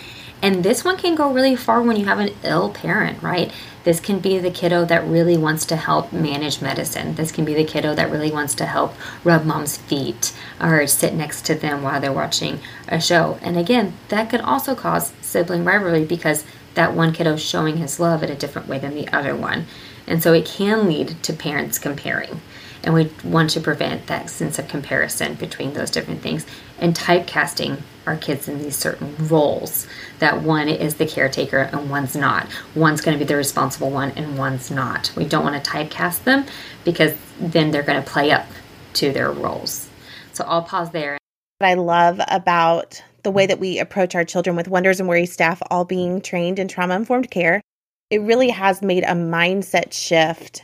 and 0.46 0.64
this 0.64 0.86
one 0.86 0.96
can 0.96 1.16
go 1.16 1.34
really 1.34 1.56
far 1.56 1.82
when 1.82 1.98
you 1.98 2.06
have 2.06 2.20
an 2.20 2.30
ill 2.44 2.70
parent, 2.70 3.24
right? 3.24 3.52
This 3.84 4.00
can 4.00 4.20
be 4.20 4.38
the 4.38 4.52
kiddo 4.52 4.86
that 4.86 5.04
really 5.08 5.38
wants 5.38 5.66
to 5.66 5.76
help 5.76 6.14
manage 6.14 6.62
medicine. 6.62 7.16
This 7.16 7.32
can 7.32 7.46
be 7.46 7.56
the 7.56 7.64
kiddo 7.64 7.96
that 7.96 8.12
really 8.12 8.32
wants 8.32 8.54
to 8.56 8.68
help 8.68 8.94
rub 9.24 9.44
mom's 9.44 9.76
feet 9.76 10.36
or 10.62 10.86
sit 10.86 11.16
next 11.16 11.48
to 11.48 11.56
them 11.56 11.82
while 11.82 12.00
they're 12.00 12.14
watching 12.14 12.60
a 12.88 13.02
show. 13.02 13.40
And 13.42 13.58
again, 13.58 13.94
that 14.10 14.30
could 14.30 14.42
also 14.42 14.76
cause 14.76 15.14
sibling 15.20 15.66
rivalry 15.66 16.06
because 16.06 16.46
that 16.76 16.94
one 16.94 17.12
kiddo 17.12 17.34
is 17.34 17.44
showing 17.44 17.78
his 17.78 18.00
love 18.00 18.22
in 18.22 18.30
a 18.30 18.36
different 18.36 18.68
way 18.68 18.78
than 18.78 18.94
the 18.94 19.08
other 19.08 19.36
one. 19.36 19.66
And 20.06 20.22
so 20.22 20.32
it 20.32 20.46
can 20.46 20.86
lead 20.86 21.24
to 21.24 21.34
parents 21.34 21.80
comparing. 21.80 22.40
And 22.84 22.94
we 22.94 23.10
want 23.24 23.50
to 23.50 23.62
prevent 23.62 24.06
that 24.06 24.30
sense 24.30 24.60
of 24.60 24.68
comparison 24.68 25.34
between 25.34 25.74
those 25.74 25.90
different 25.90 26.22
things 26.22 26.46
and 26.78 26.94
typecasting 26.94 27.82
our 28.06 28.18
kids 28.18 28.48
in 28.48 28.60
these 28.60 28.76
certain 28.76 29.16
roles 29.28 29.88
that 30.20 30.42
one 30.42 30.68
is 30.68 30.96
the 30.96 31.06
caretaker 31.06 31.58
and 31.60 31.90
one's 31.90 32.16
not. 32.16 32.48
One's 32.76 33.02
going 33.02 33.18
to 33.18 33.24
be 33.24 33.28
the 33.28 33.36
responsible 33.36 33.90
one 33.90 34.12
and 34.12 34.38
one's 34.38 34.72
not. 34.72 35.12
We 35.16 35.26
don't 35.26 35.44
want 35.44 35.64
to 35.64 35.70
typecast 35.70 36.24
them 36.24 36.46
because 36.84 37.16
then 37.40 37.72
they're 37.72 37.84
going 37.84 38.02
to 38.02 38.10
play 38.10 38.32
up 38.32 38.48
to 38.94 39.12
their 39.12 39.32
roles. 39.32 39.88
So 40.34 40.44
I'll 40.46 40.64
pause 40.64 40.92
there. 40.92 41.18
What 41.60 41.68
I 41.68 41.74
love 41.76 42.20
about 42.28 43.02
the 43.24 43.32
way 43.32 43.48
that 43.48 43.60
we 43.60 43.80
approach 43.80 44.16
our 44.16 44.26
children 44.26 44.56
with 44.56 44.68
Wonders 44.68 45.00
and 45.00 45.10
Worry 45.10 45.26
staff 45.26 45.62
all 45.72 45.86
being 45.86 46.22
trained 46.22 46.60
in 46.60 46.68
trauma 46.68 46.96
informed 46.96 47.32
care, 47.32 47.62
it 48.10 48.22
really 48.22 48.50
has 48.50 48.82
made 48.82 49.04
a 49.04 49.14
mindset 49.14 49.94
shift 49.94 50.64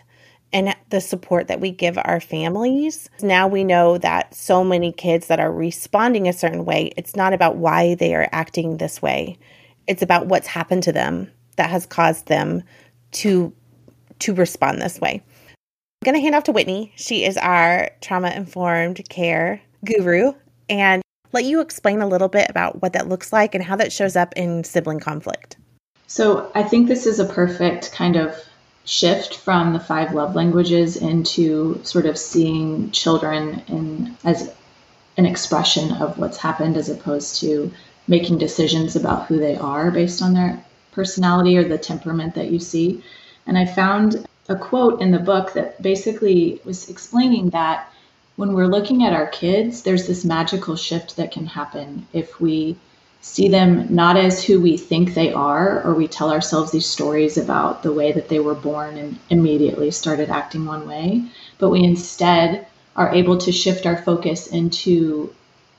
and 0.53 0.75
the 0.89 1.01
support 1.01 1.47
that 1.47 1.59
we 1.59 1.71
give 1.71 1.97
our 2.03 2.19
families. 2.19 3.09
Now 3.21 3.47
we 3.47 3.63
know 3.63 3.97
that 3.99 4.35
so 4.35 4.63
many 4.63 4.91
kids 4.91 5.27
that 5.27 5.39
are 5.39 5.51
responding 5.51 6.27
a 6.27 6.33
certain 6.33 6.65
way, 6.65 6.91
it's 6.97 7.15
not 7.15 7.33
about 7.33 7.55
why 7.55 7.95
they 7.95 8.13
are 8.15 8.27
acting 8.31 8.77
this 8.77 9.01
way. 9.01 9.37
It's 9.87 10.01
about 10.01 10.27
what's 10.27 10.47
happened 10.47 10.83
to 10.83 10.91
them 10.91 11.31
that 11.55 11.69
has 11.69 11.85
caused 11.85 12.27
them 12.27 12.63
to 13.11 13.53
to 14.19 14.33
respond 14.33 14.81
this 14.81 14.99
way. 14.99 15.23
I'm 16.01 16.05
going 16.05 16.15
to 16.15 16.21
hand 16.21 16.35
off 16.35 16.43
to 16.43 16.51
Whitney. 16.51 16.93
She 16.95 17.25
is 17.25 17.37
our 17.37 17.89
trauma 18.01 18.29
informed 18.29 19.07
care 19.09 19.61
guru 19.83 20.33
and 20.69 21.01
let 21.31 21.45
you 21.45 21.61
explain 21.61 22.01
a 22.01 22.07
little 22.07 22.27
bit 22.27 22.49
about 22.49 22.81
what 22.81 22.93
that 22.93 23.07
looks 23.07 23.33
like 23.33 23.55
and 23.55 23.63
how 23.63 23.75
that 23.77 23.91
shows 23.91 24.15
up 24.15 24.33
in 24.35 24.63
sibling 24.63 24.99
conflict. 24.99 25.57
So, 26.07 26.51
I 26.55 26.63
think 26.63 26.87
this 26.87 27.05
is 27.05 27.19
a 27.19 27.25
perfect 27.25 27.91
kind 27.93 28.15
of 28.15 28.35
shift 28.85 29.35
from 29.35 29.73
the 29.73 29.79
five 29.79 30.13
love 30.13 30.35
languages 30.35 30.97
into 30.97 31.79
sort 31.83 32.05
of 32.05 32.17
seeing 32.17 32.91
children 32.91 33.63
in 33.67 34.17
as 34.23 34.53
an 35.17 35.25
expression 35.25 35.91
of 35.93 36.17
what's 36.17 36.37
happened 36.37 36.77
as 36.77 36.89
opposed 36.89 37.39
to 37.41 37.71
making 38.07 38.37
decisions 38.37 38.95
about 38.95 39.27
who 39.27 39.37
they 39.37 39.55
are 39.55 39.91
based 39.91 40.21
on 40.21 40.33
their 40.33 40.63
personality 40.91 41.57
or 41.57 41.63
the 41.63 41.77
temperament 41.77 42.33
that 42.35 42.49
you 42.49 42.59
see. 42.59 43.03
And 43.45 43.57
I 43.57 43.65
found 43.65 44.25
a 44.49 44.55
quote 44.55 45.01
in 45.01 45.11
the 45.11 45.19
book 45.19 45.53
that 45.53 45.81
basically 45.81 46.59
was 46.65 46.89
explaining 46.89 47.51
that 47.51 47.91
when 48.35 48.53
we're 48.53 48.67
looking 48.67 49.03
at 49.03 49.13
our 49.13 49.27
kids, 49.27 49.83
there's 49.83 50.07
this 50.07 50.25
magical 50.25 50.75
shift 50.75 51.17
that 51.17 51.31
can 51.31 51.45
happen 51.45 52.07
if 52.13 52.39
we 52.41 52.75
see 53.21 53.47
them 53.47 53.87
not 53.93 54.17
as 54.17 54.43
who 54.43 54.59
we 54.59 54.77
think 54.77 55.13
they 55.13 55.31
are, 55.31 55.83
or 55.83 55.93
we 55.93 56.07
tell 56.07 56.31
ourselves 56.31 56.71
these 56.71 56.87
stories 56.87 57.37
about 57.37 57.83
the 57.83 57.93
way 57.93 58.11
that 58.11 58.29
they 58.29 58.39
were 58.39 58.55
born 58.55 58.97
and 58.97 59.17
immediately 59.29 59.91
started 59.91 60.29
acting 60.29 60.65
one 60.65 60.87
way, 60.87 61.23
but 61.59 61.69
we 61.69 61.83
instead 61.83 62.65
are 62.95 63.13
able 63.13 63.37
to 63.37 63.51
shift 63.51 63.85
our 63.85 64.01
focus 64.01 64.47
into 64.47 65.33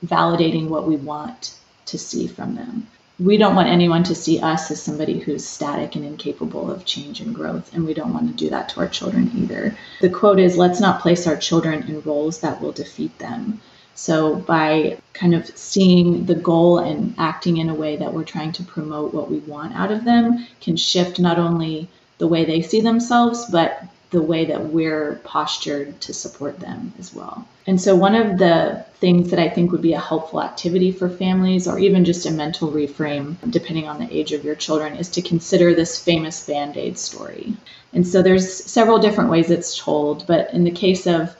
validating 0.07 0.69
what 0.69 0.87
we 0.87 0.97
want 0.97 1.55
to 1.87 1.99
see 1.99 2.27
from 2.27 2.55
them. 2.55 2.87
We 3.19 3.37
don't 3.37 3.55
want 3.55 3.69
anyone 3.69 4.05
to 4.05 4.15
see 4.15 4.41
us 4.41 4.71
as 4.71 4.81
somebody 4.81 5.19
who's 5.19 5.47
static 5.47 5.95
and 5.95 6.05
incapable 6.05 6.71
of 6.71 6.85
change 6.85 7.21
and 7.21 7.35
growth, 7.35 7.75
and 7.75 7.85
we 7.85 7.95
don't 7.95 8.15
want 8.15 8.29
to 8.29 8.45
do 8.45 8.51
that 8.51 8.71
to 8.71 8.81
our 8.81 8.89
children 8.89 9.31
either. 9.37 9.77
The 10.01 10.09
quote 10.09 10.41
is 10.41 10.57
Let's 10.57 10.81
not 10.81 11.01
place 11.01 11.27
our 11.27 11.37
children 11.37 11.83
in 11.89 12.01
roles 12.01 12.41
that 12.41 12.61
will 12.61 12.73
defeat 12.73 13.17
them. 13.19 13.61
So, 13.95 14.37
by 14.37 14.99
kind 15.13 15.35
of 15.35 15.47
seeing 15.57 16.27
the 16.27 16.35
goal 16.35 16.79
and 16.79 17.15
acting 17.19 17.59
in 17.59 17.69
a 17.69 17.75
way 17.75 17.97
that 17.97 18.13
we're 18.13 18.25
trying 18.25 18.53
to 18.53 18.63
promote 18.63 19.13
what 19.13 19.31
we 19.31 19.39
want 19.39 19.75
out 19.75 19.93
of 19.93 20.05
them, 20.05 20.47
can 20.61 20.77
shift 20.77 21.21
not 21.21 21.39
only 21.39 21.89
the 22.19 22.27
way 22.27 22.45
they 22.45 22.63
see 22.63 22.81
themselves, 22.81 23.47
but 23.51 23.85
the 24.13 24.23
way 24.23 24.45
that 24.45 24.67
we're 24.67 25.21
postured 25.25 25.99
to 26.03 26.13
support 26.13 26.61
them 26.61 26.93
as 26.99 27.15
well. 27.15 27.47
And 27.67 27.81
so, 27.81 27.97
one 27.97 28.15
of 28.15 28.39
the 28.39 28.85
things 29.01 29.31
that 29.31 29.39
I 29.39 29.49
think 29.49 29.73
would 29.73 29.83
be 29.83 29.95
a 29.95 30.01
helpful 30.01 30.43
activity 30.43 30.93
for 30.93 31.09
families, 31.09 31.67
or 31.67 31.79
even 31.79 32.05
just 32.05 32.27
a 32.27 32.31
mental 32.31 32.71
reframe, 32.71 33.37
depending 33.51 33.89
on 33.89 33.99
the 33.99 34.13
age 34.13 34.33
of 34.33 34.45
your 34.45 34.55
children, 34.55 34.97
is 34.97 35.09
to 35.11 35.23
consider 35.23 35.75
this 35.75 36.03
famous 36.03 36.47
band 36.47 36.77
aid 36.77 36.99
story. 36.99 37.55
And 37.93 38.07
so, 38.07 38.23
there's 38.23 38.65
several 38.65 38.99
different 38.99 39.31
ways 39.31 39.51
it's 39.51 39.79
told, 39.79 40.27
but 40.27 40.53
in 40.53 40.65
the 40.65 40.71
case 40.71 41.07
of 41.07 41.37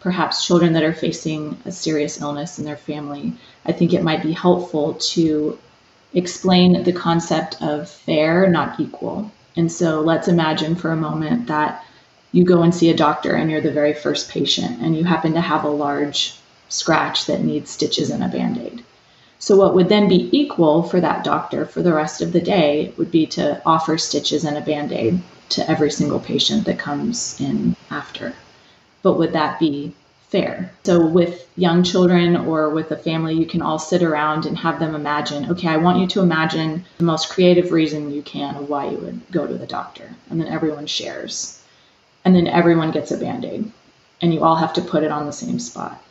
perhaps 0.00 0.44
children 0.46 0.74
that 0.74 0.82
are 0.82 0.92
facing 0.92 1.56
a 1.64 1.72
serious 1.72 2.20
illness 2.20 2.58
in 2.58 2.64
their 2.64 2.76
family, 2.76 3.32
I 3.64 3.72
think 3.72 3.92
it 3.92 4.02
might 4.02 4.22
be 4.22 4.32
helpful 4.32 4.94
to 4.94 5.58
explain 6.12 6.82
the 6.82 6.92
concept 6.92 7.60
of 7.62 7.88
fair, 7.88 8.48
not 8.48 8.78
equal. 8.78 9.30
And 9.56 9.70
so 9.70 10.00
let's 10.00 10.28
imagine 10.28 10.74
for 10.74 10.90
a 10.92 10.96
moment 10.96 11.46
that 11.46 11.84
you 12.32 12.44
go 12.44 12.62
and 12.62 12.74
see 12.74 12.90
a 12.90 12.96
doctor 12.96 13.34
and 13.34 13.50
you're 13.50 13.60
the 13.60 13.72
very 13.72 13.94
first 13.94 14.30
patient 14.30 14.80
and 14.80 14.96
you 14.96 15.04
happen 15.04 15.32
to 15.34 15.40
have 15.40 15.64
a 15.64 15.70
large 15.70 16.36
scratch 16.68 17.26
that 17.26 17.42
needs 17.42 17.70
stitches 17.70 18.10
and 18.10 18.22
a 18.22 18.28
band 18.28 18.58
aid. 18.58 18.84
So, 19.38 19.56
what 19.56 19.74
would 19.74 19.88
then 19.88 20.06
be 20.08 20.28
equal 20.32 20.82
for 20.82 21.00
that 21.00 21.24
doctor 21.24 21.64
for 21.64 21.82
the 21.82 21.94
rest 21.94 22.20
of 22.20 22.32
the 22.32 22.42
day 22.42 22.92
would 22.98 23.10
be 23.10 23.26
to 23.28 23.60
offer 23.64 23.96
stitches 23.96 24.44
and 24.44 24.56
a 24.56 24.60
band 24.60 24.92
aid 24.92 25.20
to 25.50 25.68
every 25.68 25.90
single 25.90 26.20
patient 26.20 26.66
that 26.66 26.78
comes 26.78 27.40
in 27.40 27.74
after 27.90 28.34
but 29.02 29.18
would 29.18 29.32
that 29.32 29.58
be 29.58 29.94
fair? 30.30 30.72
So, 30.84 31.04
with 31.04 31.48
young 31.56 31.82
children 31.82 32.36
or 32.36 32.70
with 32.70 32.90
a 32.90 32.96
family, 32.96 33.34
you 33.34 33.46
can 33.46 33.62
all 33.62 33.78
sit 33.78 34.02
around 34.02 34.46
and 34.46 34.56
have 34.58 34.78
them 34.78 34.94
imagine 34.94 35.50
okay, 35.50 35.68
I 35.68 35.76
want 35.76 35.98
you 35.98 36.06
to 36.08 36.20
imagine 36.20 36.84
the 36.98 37.04
most 37.04 37.30
creative 37.30 37.72
reason 37.72 38.12
you 38.12 38.22
can 38.22 38.54
of 38.56 38.68
why 38.68 38.88
you 38.90 38.98
would 38.98 39.20
go 39.30 39.46
to 39.46 39.54
the 39.54 39.66
doctor. 39.66 40.14
And 40.28 40.40
then 40.40 40.48
everyone 40.48 40.86
shares. 40.86 41.62
And 42.24 42.34
then 42.34 42.46
everyone 42.46 42.90
gets 42.90 43.10
a 43.10 43.16
band 43.16 43.44
aid. 43.44 43.70
And 44.22 44.34
you 44.34 44.44
all 44.44 44.56
have 44.56 44.74
to 44.74 44.82
put 44.82 45.02
it 45.02 45.10
on 45.10 45.26
the 45.26 45.32
same 45.32 45.58
spot. 45.58 46.02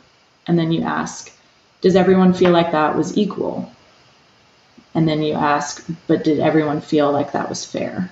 And 0.46 0.58
then 0.58 0.72
you 0.72 0.82
ask, 0.82 1.32
does 1.80 1.96
everyone 1.96 2.34
feel 2.34 2.50
like 2.50 2.72
that 2.72 2.96
was 2.96 3.16
equal? 3.16 3.70
And 4.94 5.08
then 5.08 5.22
you 5.22 5.34
ask, 5.34 5.86
but 6.08 6.24
did 6.24 6.40
everyone 6.40 6.80
feel 6.80 7.12
like 7.12 7.32
that 7.32 7.48
was 7.48 7.64
fair? 7.64 8.10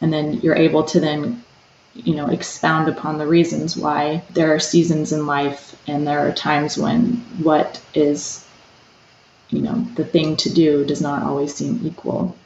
And 0.00 0.12
then 0.12 0.40
you're 0.40 0.56
able 0.56 0.82
to 0.84 1.00
then 1.00 1.44
you 2.04 2.14
know, 2.14 2.26
expound 2.28 2.88
upon 2.88 3.18
the 3.18 3.26
reasons 3.26 3.76
why 3.76 4.22
there 4.30 4.54
are 4.54 4.58
seasons 4.58 5.12
in 5.12 5.26
life 5.26 5.76
and 5.86 6.06
there 6.06 6.26
are 6.26 6.32
times 6.32 6.76
when 6.76 7.14
what 7.42 7.80
is, 7.94 8.44
you 9.50 9.62
know, 9.62 9.86
the 9.94 10.04
thing 10.04 10.36
to 10.36 10.50
do 10.50 10.84
does 10.84 11.00
not 11.00 11.22
always 11.22 11.54
seem 11.54 11.80
equal. 11.84 12.36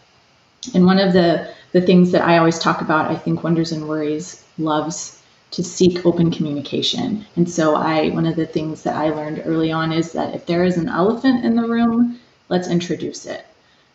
And 0.74 0.84
one 0.86 0.98
of 0.98 1.12
the, 1.12 1.48
the 1.72 1.80
things 1.80 2.12
that 2.12 2.22
I 2.22 2.38
always 2.38 2.58
talk 2.58 2.80
about, 2.80 3.10
I 3.10 3.16
think 3.16 3.42
Wonders 3.42 3.72
and 3.72 3.88
Worries 3.88 4.44
loves 4.58 5.20
to 5.52 5.64
seek 5.64 6.06
open 6.06 6.30
communication. 6.30 7.26
And 7.36 7.50
so 7.50 7.74
I 7.74 8.10
one 8.10 8.26
of 8.26 8.36
the 8.36 8.46
things 8.46 8.82
that 8.84 8.94
I 8.94 9.10
learned 9.10 9.42
early 9.44 9.72
on 9.72 9.92
is 9.92 10.12
that 10.12 10.34
if 10.34 10.46
there 10.46 10.64
is 10.64 10.76
an 10.76 10.88
elephant 10.88 11.44
in 11.44 11.56
the 11.56 11.66
room, 11.66 12.20
let's 12.48 12.68
introduce 12.68 13.26
it. 13.26 13.44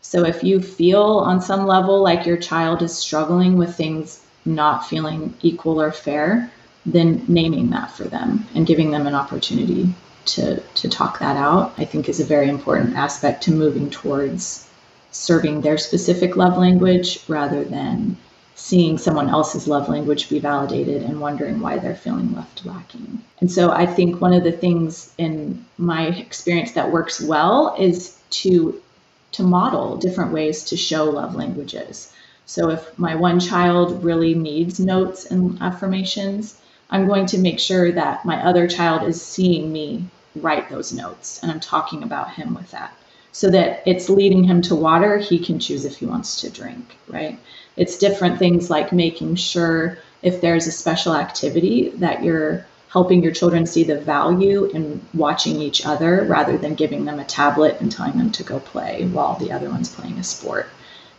So 0.01 0.25
if 0.25 0.43
you 0.43 0.59
feel 0.61 1.01
on 1.01 1.41
some 1.41 1.65
level 1.65 2.03
like 2.03 2.25
your 2.25 2.37
child 2.37 2.81
is 2.81 2.95
struggling 2.95 3.57
with 3.57 3.75
things 3.75 4.24
not 4.45 4.87
feeling 4.87 5.33
equal 5.41 5.81
or 5.81 5.91
fair, 5.91 6.51
then 6.85 7.25
naming 7.27 7.71
that 7.71 7.91
for 7.91 8.03
them 8.03 8.45
and 8.53 8.67
giving 8.67 8.91
them 8.91 9.07
an 9.07 9.15
opportunity 9.15 9.93
to 10.25 10.59
to 10.59 10.89
talk 10.89 11.19
that 11.19 11.37
out, 11.37 11.73
I 11.77 11.85
think 11.85 12.09
is 12.09 12.19
a 12.19 12.25
very 12.25 12.49
important 12.49 12.95
aspect 12.95 13.43
to 13.43 13.51
moving 13.51 13.89
towards 13.89 14.67
serving 15.11 15.61
their 15.61 15.77
specific 15.77 16.35
love 16.35 16.57
language 16.57 17.23
rather 17.27 17.63
than 17.63 18.17
seeing 18.55 18.97
someone 18.97 19.29
else's 19.29 19.67
love 19.67 19.89
language 19.89 20.29
be 20.29 20.39
validated 20.39 21.03
and 21.03 21.19
wondering 21.19 21.59
why 21.59 21.77
they're 21.77 21.95
feeling 21.95 22.33
left 22.33 22.65
lacking. 22.65 23.21
And 23.39 23.51
so 23.51 23.71
I 23.71 23.85
think 23.85 24.21
one 24.21 24.33
of 24.33 24.43
the 24.43 24.51
things 24.51 25.13
in 25.17 25.65
my 25.77 26.07
experience 26.07 26.71
that 26.71 26.91
works 26.91 27.21
well 27.21 27.75
is 27.77 28.17
to 28.41 28.81
to 29.33 29.43
model 29.43 29.97
different 29.97 30.31
ways 30.31 30.63
to 30.63 30.77
show 30.77 31.03
love 31.03 31.35
languages. 31.35 32.13
So 32.45 32.69
if 32.69 32.97
my 32.97 33.15
one 33.15 33.39
child 33.39 34.03
really 34.03 34.33
needs 34.35 34.79
notes 34.79 35.25
and 35.25 35.61
affirmations, 35.61 36.57
I'm 36.89 37.07
going 37.07 37.25
to 37.27 37.39
make 37.39 37.59
sure 37.59 37.91
that 37.91 38.25
my 38.25 38.43
other 38.45 38.67
child 38.67 39.07
is 39.07 39.21
seeing 39.21 39.71
me 39.73 40.05
write 40.35 40.69
those 40.69 40.93
notes 40.93 41.39
and 41.41 41.51
I'm 41.51 41.59
talking 41.59 42.03
about 42.03 42.33
him 42.33 42.53
with 42.53 42.69
that 42.71 42.93
so 43.31 43.49
that 43.49 43.83
it's 43.85 44.09
leading 44.09 44.43
him 44.43 44.61
to 44.61 44.75
water 44.75 45.17
he 45.17 45.39
can 45.39 45.59
choose 45.59 45.83
if 45.83 45.97
he 45.97 46.05
wants 46.05 46.39
to 46.41 46.49
drink, 46.49 46.95
right? 47.07 47.37
It's 47.75 47.97
different 47.97 48.39
things 48.39 48.69
like 48.69 48.93
making 48.93 49.35
sure 49.35 49.97
if 50.21 50.39
there's 50.39 50.67
a 50.67 50.71
special 50.71 51.13
activity 51.15 51.89
that 51.95 52.23
you're 52.23 52.65
helping 52.89 53.21
your 53.21 53.33
children 53.33 53.65
see 53.65 53.83
the 53.83 53.99
value 53.99 54.65
in 54.65 55.01
watching 55.13 55.61
each 55.61 55.85
other 55.85 56.23
rather 56.29 56.57
than 56.57 56.75
giving 56.75 57.03
them 57.03 57.19
a 57.19 57.25
tablet 57.25 57.75
and 57.81 57.91
telling 57.91 58.17
them 58.17 58.31
to 58.31 58.43
go 58.43 58.59
play 58.59 59.05
while 59.07 59.35
the 59.37 59.51
other 59.51 59.69
one's 59.69 59.93
playing 59.93 60.17
a 60.17 60.23
sport. 60.23 60.69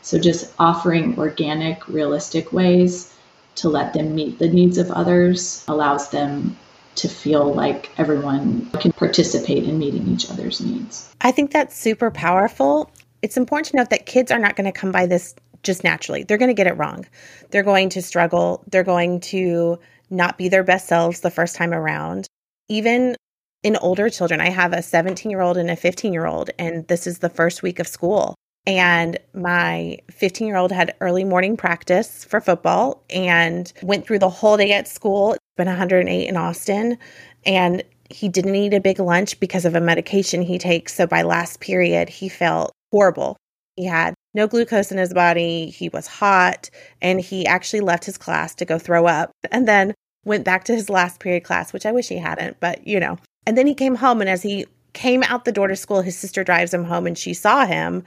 So 0.06 0.20
just 0.20 0.52
offering 0.60 1.18
organic, 1.18 1.88
realistic 1.88 2.52
ways 2.52 3.12
to 3.56 3.68
let 3.68 3.92
them 3.92 4.14
meet 4.14 4.38
the 4.38 4.48
needs 4.48 4.78
of 4.78 4.88
others 4.92 5.64
allows 5.66 6.10
them 6.10 6.56
to 6.94 7.08
feel 7.08 7.52
like 7.52 7.90
everyone 7.98 8.70
can 8.78 8.92
participate 8.92 9.64
in 9.64 9.80
meeting 9.80 10.06
each 10.06 10.30
other's 10.30 10.60
needs. 10.60 11.12
I 11.22 11.32
think 11.32 11.50
that's 11.50 11.76
super 11.76 12.12
powerful. 12.12 12.88
It's 13.20 13.36
important 13.36 13.72
to 13.72 13.78
note 13.78 13.90
that 13.90 14.06
kids 14.06 14.30
are 14.30 14.38
not 14.38 14.54
going 14.54 14.72
to 14.72 14.80
come 14.80 14.92
by 14.92 15.06
this 15.06 15.34
just 15.64 15.82
naturally. 15.82 16.22
They're 16.22 16.38
going 16.38 16.50
to 16.50 16.54
get 16.54 16.68
it 16.68 16.76
wrong. 16.76 17.04
They're 17.50 17.64
going 17.64 17.88
to 17.88 18.00
struggle. 18.00 18.62
They're 18.70 18.84
going 18.84 19.18
to 19.32 19.80
not 20.08 20.38
be 20.38 20.48
their 20.48 20.62
best 20.62 20.86
selves 20.86 21.18
the 21.18 21.32
first 21.32 21.56
time 21.56 21.74
around. 21.74 22.28
Even 22.68 23.16
in 23.64 23.76
older 23.78 24.08
children, 24.08 24.40
I 24.40 24.50
have 24.50 24.72
a 24.72 24.82
17 24.82 25.28
year 25.32 25.40
old 25.40 25.56
and 25.56 25.68
a 25.68 25.74
15 25.74 26.12
year 26.12 26.26
old, 26.26 26.50
and 26.60 26.86
this 26.86 27.08
is 27.08 27.18
the 27.18 27.28
first 27.28 27.64
week 27.64 27.80
of 27.80 27.88
school. 27.88 28.36
And 28.66 29.18
my 29.32 29.98
15 30.10 30.46
year 30.46 30.56
old 30.56 30.72
had 30.72 30.94
early 31.00 31.24
morning 31.24 31.56
practice 31.56 32.24
for 32.24 32.40
football 32.40 33.02
and 33.10 33.72
went 33.82 34.06
through 34.06 34.18
the 34.18 34.28
whole 34.28 34.56
day 34.56 34.72
at 34.72 34.88
school. 34.88 35.34
It's 35.34 35.42
been 35.56 35.68
108 35.68 36.28
in 36.28 36.36
Austin. 36.36 36.98
And 37.44 37.84
he 38.10 38.28
didn't 38.28 38.54
eat 38.54 38.74
a 38.74 38.80
big 38.80 38.98
lunch 38.98 39.38
because 39.38 39.64
of 39.64 39.74
a 39.74 39.80
medication 39.80 40.42
he 40.42 40.58
takes. 40.58 40.94
So 40.94 41.06
by 41.06 41.22
last 41.22 41.60
period, 41.60 42.08
he 42.08 42.28
felt 42.28 42.72
horrible. 42.90 43.36
He 43.76 43.84
had 43.84 44.14
no 44.34 44.46
glucose 44.48 44.90
in 44.90 44.98
his 44.98 45.14
body. 45.14 45.70
He 45.70 45.88
was 45.88 46.08
hot. 46.08 46.68
And 47.00 47.20
he 47.20 47.46
actually 47.46 47.80
left 47.80 48.04
his 48.04 48.18
class 48.18 48.54
to 48.56 48.64
go 48.64 48.78
throw 48.78 49.06
up 49.06 49.30
and 49.52 49.68
then 49.68 49.94
went 50.24 50.44
back 50.44 50.64
to 50.64 50.74
his 50.74 50.90
last 50.90 51.20
period 51.20 51.44
class, 51.44 51.72
which 51.72 51.86
I 51.86 51.92
wish 51.92 52.08
he 52.08 52.16
hadn't, 52.16 52.58
but 52.58 52.84
you 52.84 52.98
know. 52.98 53.16
And 53.46 53.56
then 53.56 53.68
he 53.68 53.74
came 53.74 53.94
home. 53.94 54.20
And 54.20 54.28
as 54.28 54.42
he 54.42 54.66
came 54.92 55.22
out 55.24 55.44
the 55.44 55.52
door 55.52 55.68
to 55.68 55.76
school, 55.76 56.02
his 56.02 56.18
sister 56.18 56.42
drives 56.42 56.74
him 56.74 56.84
home 56.84 57.06
and 57.06 57.16
she 57.16 57.32
saw 57.32 57.64
him 57.64 58.02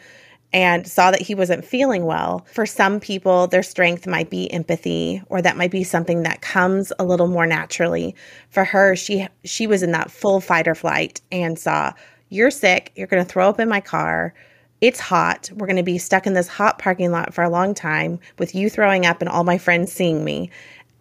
and 0.52 0.88
saw 0.88 1.12
that 1.12 1.22
he 1.22 1.36
wasn't 1.36 1.66
feeling 1.66 2.06
well. 2.06 2.46
For 2.54 2.66
some 2.66 3.00
people, 3.00 3.48
their 3.48 3.64
strength 3.64 4.08
might 4.08 4.30
be 4.30 4.52
empathy 4.52 5.22
or 5.30 5.42
that 5.42 5.58
might 5.58 5.72
be 5.72 5.84
something 5.84 6.24
that 6.24 6.42
comes 6.42 6.92
a 6.98 7.04
little 7.04 7.28
more 7.28 7.46
naturally. 7.46 8.16
For 8.50 8.64
her, 8.64 8.96
she 8.96 9.28
she 9.44 9.68
was 9.68 9.84
in 9.84 9.92
that 9.92 10.12
full 10.12 10.42
fight 10.42 10.68
or 10.68 10.76
flight 10.76 11.22
and 11.32 11.58
saw, 11.58 11.94
"You're 12.30 12.52
sick, 12.52 12.92
you're 12.96 13.08
going 13.08 13.24
to 13.24 13.30
throw 13.30 13.50
up 13.50 13.60
in 13.60 13.70
my 13.70 13.82
car. 13.82 14.34
It's 14.82 15.00
hot. 15.00 15.50
We're 15.54 15.68
going 15.68 15.78
to 15.78 15.84
be 15.84 15.98
stuck 15.98 16.26
in 16.26 16.34
this 16.34 16.48
hot 16.48 16.80
parking 16.80 17.12
lot 17.12 17.34
for 17.34 17.44
a 17.44 17.50
long 17.50 17.74
time 17.74 18.20
with 18.38 18.56
you 18.56 18.70
throwing 18.70 19.06
up 19.06 19.22
and 19.22 19.30
all 19.30 19.44
my 19.44 19.58
friends 19.58 19.92
seeing 19.92 20.24
me." 20.24 20.50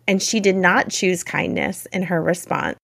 And 0.07 0.23
she 0.23 0.41
did 0.41 0.57
not 0.57 0.89
choose 0.89 1.23
kindness 1.23 1.87
in 1.93 2.03
her 2.05 2.23
response 2.23 2.78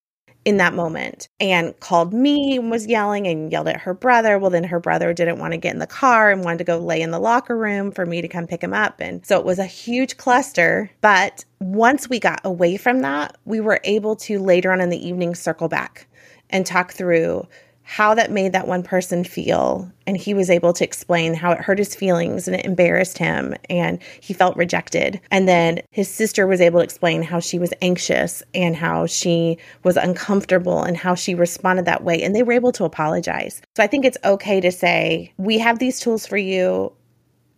in 0.44 0.58
that 0.58 0.74
moment 0.74 1.28
and 1.40 1.78
called 1.80 2.12
me 2.12 2.56
and 2.56 2.70
was 2.70 2.86
yelling 2.86 3.26
and 3.26 3.50
yelled 3.50 3.68
at 3.68 3.80
her 3.80 3.94
brother. 3.94 4.38
Well, 4.38 4.50
then 4.50 4.64
her 4.64 4.80
brother 4.80 5.12
didn't 5.12 5.38
want 5.38 5.52
to 5.52 5.58
get 5.58 5.72
in 5.72 5.78
the 5.78 5.86
car 5.86 6.30
and 6.30 6.44
wanted 6.44 6.58
to 6.58 6.64
go 6.64 6.78
lay 6.78 7.00
in 7.00 7.10
the 7.10 7.18
locker 7.18 7.56
room 7.56 7.90
for 7.90 8.04
me 8.04 8.20
to 8.20 8.28
come 8.28 8.46
pick 8.46 8.62
him 8.62 8.74
up. 8.74 9.00
And 9.00 9.24
so 9.24 9.38
it 9.38 9.46
was 9.46 9.58
a 9.58 9.64
huge 9.64 10.16
cluster. 10.16 10.90
But 11.00 11.44
once 11.60 12.08
we 12.08 12.18
got 12.18 12.40
away 12.44 12.76
from 12.76 13.00
that, 13.00 13.36
we 13.46 13.60
were 13.60 13.80
able 13.84 14.16
to 14.16 14.38
later 14.38 14.70
on 14.70 14.80
in 14.80 14.90
the 14.90 15.06
evening 15.06 15.34
circle 15.34 15.68
back 15.68 16.06
and 16.50 16.66
talk 16.66 16.92
through 16.92 17.46
how 17.86 18.14
that 18.14 18.30
made 18.30 18.52
that 18.52 18.66
one 18.66 18.82
person 18.82 19.22
feel. 19.22 19.90
And 20.06 20.16
he 20.16 20.34
was 20.34 20.50
able 20.50 20.72
to 20.72 20.84
explain 20.84 21.34
how 21.34 21.52
it 21.52 21.60
hurt 21.60 21.78
his 21.78 21.94
feelings 21.94 22.48
and 22.48 22.56
it 22.56 22.64
embarrassed 22.64 23.18
him 23.18 23.54
and 23.68 24.02
he 24.20 24.32
felt 24.32 24.56
rejected. 24.56 25.20
And 25.30 25.46
then 25.46 25.80
his 25.90 26.08
sister 26.08 26.46
was 26.46 26.62
able 26.62 26.80
to 26.80 26.84
explain 26.84 27.22
how 27.22 27.40
she 27.40 27.58
was 27.58 27.72
anxious 27.82 28.42
and 28.54 28.74
how 28.74 29.06
she 29.06 29.58
was 29.82 29.98
uncomfortable 29.98 30.82
and 30.82 30.96
how 30.96 31.14
she 31.14 31.34
responded 31.34 31.84
that 31.84 32.02
way. 32.02 32.22
And 32.22 32.34
they 32.34 32.42
were 32.42 32.54
able 32.54 32.72
to 32.72 32.84
apologize. 32.84 33.60
So 33.76 33.82
I 33.82 33.86
think 33.86 34.06
it's 34.06 34.18
okay 34.24 34.60
to 34.62 34.72
say, 34.72 35.32
we 35.36 35.58
have 35.58 35.78
these 35.78 36.00
tools 36.00 36.26
for 36.26 36.38
you. 36.38 36.90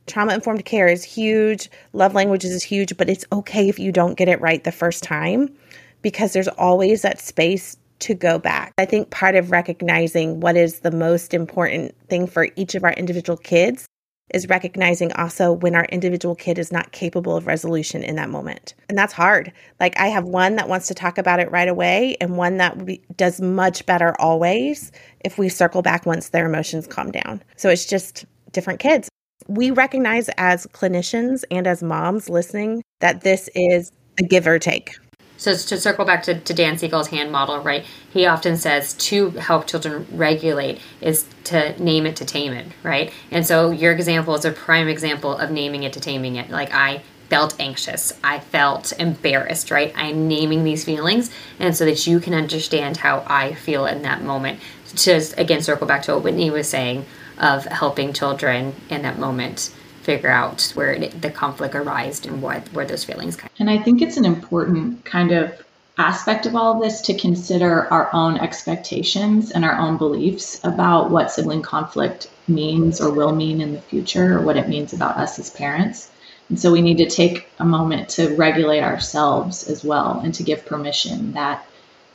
Trauma 0.08 0.34
informed 0.34 0.64
care 0.64 0.88
is 0.88 1.04
huge. 1.04 1.70
Love 1.92 2.14
languages 2.14 2.50
is 2.50 2.62
huge, 2.64 2.96
but 2.96 3.08
it's 3.08 3.24
okay 3.32 3.68
if 3.68 3.78
you 3.78 3.92
don't 3.92 4.18
get 4.18 4.28
it 4.28 4.40
right 4.40 4.62
the 4.62 4.72
first 4.72 5.04
time 5.04 5.56
because 6.02 6.32
there's 6.32 6.48
always 6.48 7.02
that 7.02 7.20
space 7.20 7.76
to 8.00 8.14
go 8.14 8.38
back. 8.38 8.72
I 8.78 8.84
think 8.84 9.10
part 9.10 9.34
of 9.34 9.50
recognizing 9.50 10.40
what 10.40 10.56
is 10.56 10.80
the 10.80 10.90
most 10.90 11.34
important 11.34 11.94
thing 12.08 12.26
for 12.26 12.48
each 12.56 12.74
of 12.74 12.84
our 12.84 12.92
individual 12.92 13.36
kids 13.36 13.86
is 14.34 14.48
recognizing 14.48 15.12
also 15.12 15.52
when 15.52 15.74
our 15.74 15.84
individual 15.86 16.34
kid 16.34 16.58
is 16.58 16.72
not 16.72 16.92
capable 16.92 17.36
of 17.36 17.46
resolution 17.46 18.02
in 18.02 18.16
that 18.16 18.28
moment. 18.28 18.74
And 18.88 18.98
that's 18.98 19.12
hard. 19.12 19.52
Like 19.78 19.98
I 19.98 20.08
have 20.08 20.24
one 20.24 20.56
that 20.56 20.68
wants 20.68 20.88
to 20.88 20.94
talk 20.94 21.16
about 21.16 21.38
it 21.38 21.50
right 21.50 21.68
away 21.68 22.16
and 22.20 22.36
one 22.36 22.56
that 22.56 22.76
does 23.16 23.40
much 23.40 23.86
better 23.86 24.14
always 24.20 24.90
if 25.20 25.38
we 25.38 25.48
circle 25.48 25.80
back 25.80 26.06
once 26.06 26.30
their 26.30 26.46
emotions 26.46 26.86
calm 26.86 27.12
down. 27.12 27.42
So 27.56 27.68
it's 27.68 27.86
just 27.86 28.24
different 28.50 28.80
kids. 28.80 29.08
We 29.48 29.70
recognize 29.70 30.28
as 30.38 30.66
clinicians 30.68 31.44
and 31.50 31.66
as 31.66 31.82
moms 31.82 32.28
listening 32.28 32.82
that 33.00 33.20
this 33.20 33.48
is 33.54 33.92
a 34.18 34.24
give 34.24 34.46
or 34.46 34.58
take. 34.58 34.96
So 35.36 35.54
to 35.54 35.78
circle 35.78 36.04
back 36.04 36.22
to, 36.24 36.38
to 36.40 36.54
Dan 36.54 36.78
Siegel's 36.78 37.08
hand 37.08 37.30
model, 37.30 37.60
right? 37.60 37.84
He 38.10 38.26
often 38.26 38.56
says 38.56 38.94
to 38.94 39.30
help 39.30 39.66
children 39.66 40.06
regulate 40.10 40.80
is 41.00 41.26
to 41.44 41.80
name 41.82 42.06
it 42.06 42.16
to 42.16 42.24
tame 42.24 42.52
it, 42.52 42.66
right? 42.82 43.12
And 43.30 43.46
so 43.46 43.70
your 43.70 43.92
example 43.92 44.34
is 44.34 44.44
a 44.44 44.52
prime 44.52 44.88
example 44.88 45.36
of 45.36 45.50
naming 45.50 45.82
it 45.82 45.92
to 45.94 46.00
taming 46.00 46.36
it. 46.36 46.50
Like 46.50 46.72
I 46.72 47.02
felt 47.28 47.58
anxious, 47.58 48.12
I 48.22 48.38
felt 48.38 48.92
embarrassed, 48.98 49.70
right? 49.70 49.92
I'm 49.96 50.28
naming 50.28 50.64
these 50.64 50.84
feelings, 50.84 51.30
and 51.58 51.76
so 51.76 51.84
that 51.84 52.06
you 52.06 52.20
can 52.20 52.34
understand 52.34 52.98
how 52.98 53.24
I 53.26 53.54
feel 53.54 53.86
in 53.86 54.02
that 54.02 54.22
moment. 54.22 54.60
To 54.96 55.20
again 55.36 55.60
circle 55.60 55.86
back 55.86 56.02
to 56.02 56.14
what 56.14 56.22
Whitney 56.22 56.50
was 56.50 56.68
saying 56.68 57.04
of 57.38 57.64
helping 57.64 58.12
children 58.12 58.74
in 58.88 59.02
that 59.02 59.18
moment 59.18 59.74
figure 60.06 60.30
out 60.30 60.70
where 60.74 60.92
it, 60.92 61.20
the 61.20 61.30
conflict 61.30 61.74
arose 61.74 62.24
and 62.24 62.40
what 62.40 62.62
where 62.72 62.86
those 62.86 63.04
feelings 63.04 63.34
come. 63.34 63.50
And 63.58 63.68
I 63.68 63.78
think 63.82 64.00
it's 64.00 64.16
an 64.16 64.24
important 64.24 65.04
kind 65.04 65.32
of 65.32 65.60
aspect 65.98 66.46
of 66.46 66.54
all 66.54 66.74
of 66.74 66.80
this 66.80 67.00
to 67.00 67.18
consider 67.18 67.92
our 67.92 68.08
own 68.12 68.38
expectations 68.38 69.50
and 69.50 69.64
our 69.64 69.76
own 69.76 69.96
beliefs 69.96 70.60
about 70.62 71.10
what 71.10 71.32
sibling 71.32 71.62
conflict 71.62 72.30
means 72.46 73.00
or 73.00 73.10
will 73.10 73.34
mean 73.34 73.60
in 73.60 73.72
the 73.72 73.80
future 73.80 74.38
or 74.38 74.42
what 74.42 74.56
it 74.56 74.68
means 74.68 74.92
about 74.92 75.16
us 75.16 75.40
as 75.40 75.50
parents. 75.50 76.10
And 76.48 76.60
so 76.60 76.70
we 76.70 76.82
need 76.82 76.98
to 76.98 77.10
take 77.10 77.48
a 77.58 77.64
moment 77.64 78.08
to 78.10 78.36
regulate 78.36 78.84
ourselves 78.84 79.68
as 79.68 79.82
well 79.84 80.20
and 80.22 80.32
to 80.34 80.44
give 80.44 80.66
permission 80.66 81.32
that 81.32 81.66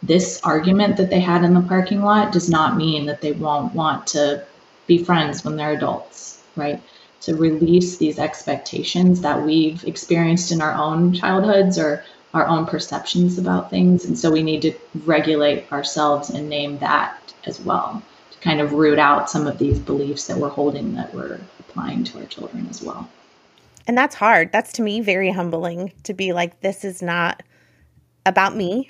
this 0.01 0.39
argument 0.43 0.95
that 0.97 1.09
they 1.09 1.19
had 1.19 1.43
in 1.43 1.53
the 1.53 1.67
parking 1.73 2.01
lot 2.01 2.31
does 2.31 2.49
not 2.49 2.77
mean 2.77 3.05
that 3.07 3.19
they 3.19 3.33
won't 3.33 3.75
want 3.75 4.07
to 4.07 4.45
be 4.87 5.03
friends 5.03 5.43
when 5.43 5.57
they're 5.57 5.73
adults, 5.73 6.41
right? 6.55 6.81
To 7.21 7.35
release 7.35 7.97
these 7.97 8.19
expectations 8.19 9.21
that 9.21 9.43
we've 9.43 9.83
experienced 9.85 10.51
in 10.51 10.61
our 10.61 10.73
own 10.73 11.13
childhoods 11.13 11.77
or 11.77 12.03
our 12.33 12.47
own 12.47 12.65
perceptions 12.65 13.37
about 13.37 13.69
things. 13.69 14.05
And 14.05 14.17
so 14.17 14.31
we 14.31 14.43
need 14.43 14.61
to 14.63 14.73
regulate 15.05 15.71
ourselves 15.71 16.29
and 16.29 16.49
name 16.49 16.77
that 16.79 17.33
as 17.45 17.59
well 17.59 18.01
to 18.31 18.39
kind 18.39 18.61
of 18.61 18.73
root 18.73 18.99
out 18.99 19.29
some 19.29 19.47
of 19.47 19.57
these 19.57 19.79
beliefs 19.79 20.27
that 20.27 20.37
we're 20.37 20.49
holding 20.49 20.95
that 20.95 21.13
we're 21.13 21.39
applying 21.59 22.03
to 22.05 22.19
our 22.19 22.25
children 22.25 22.67
as 22.69 22.81
well. 22.81 23.09
And 23.87 23.97
that's 23.97 24.15
hard. 24.15 24.51
That's 24.51 24.73
to 24.73 24.81
me 24.81 25.01
very 25.01 25.31
humbling 25.31 25.91
to 26.03 26.13
be 26.13 26.33
like, 26.33 26.61
this 26.61 26.85
is 26.85 27.01
not 27.01 27.43
about 28.25 28.55
me. 28.55 28.89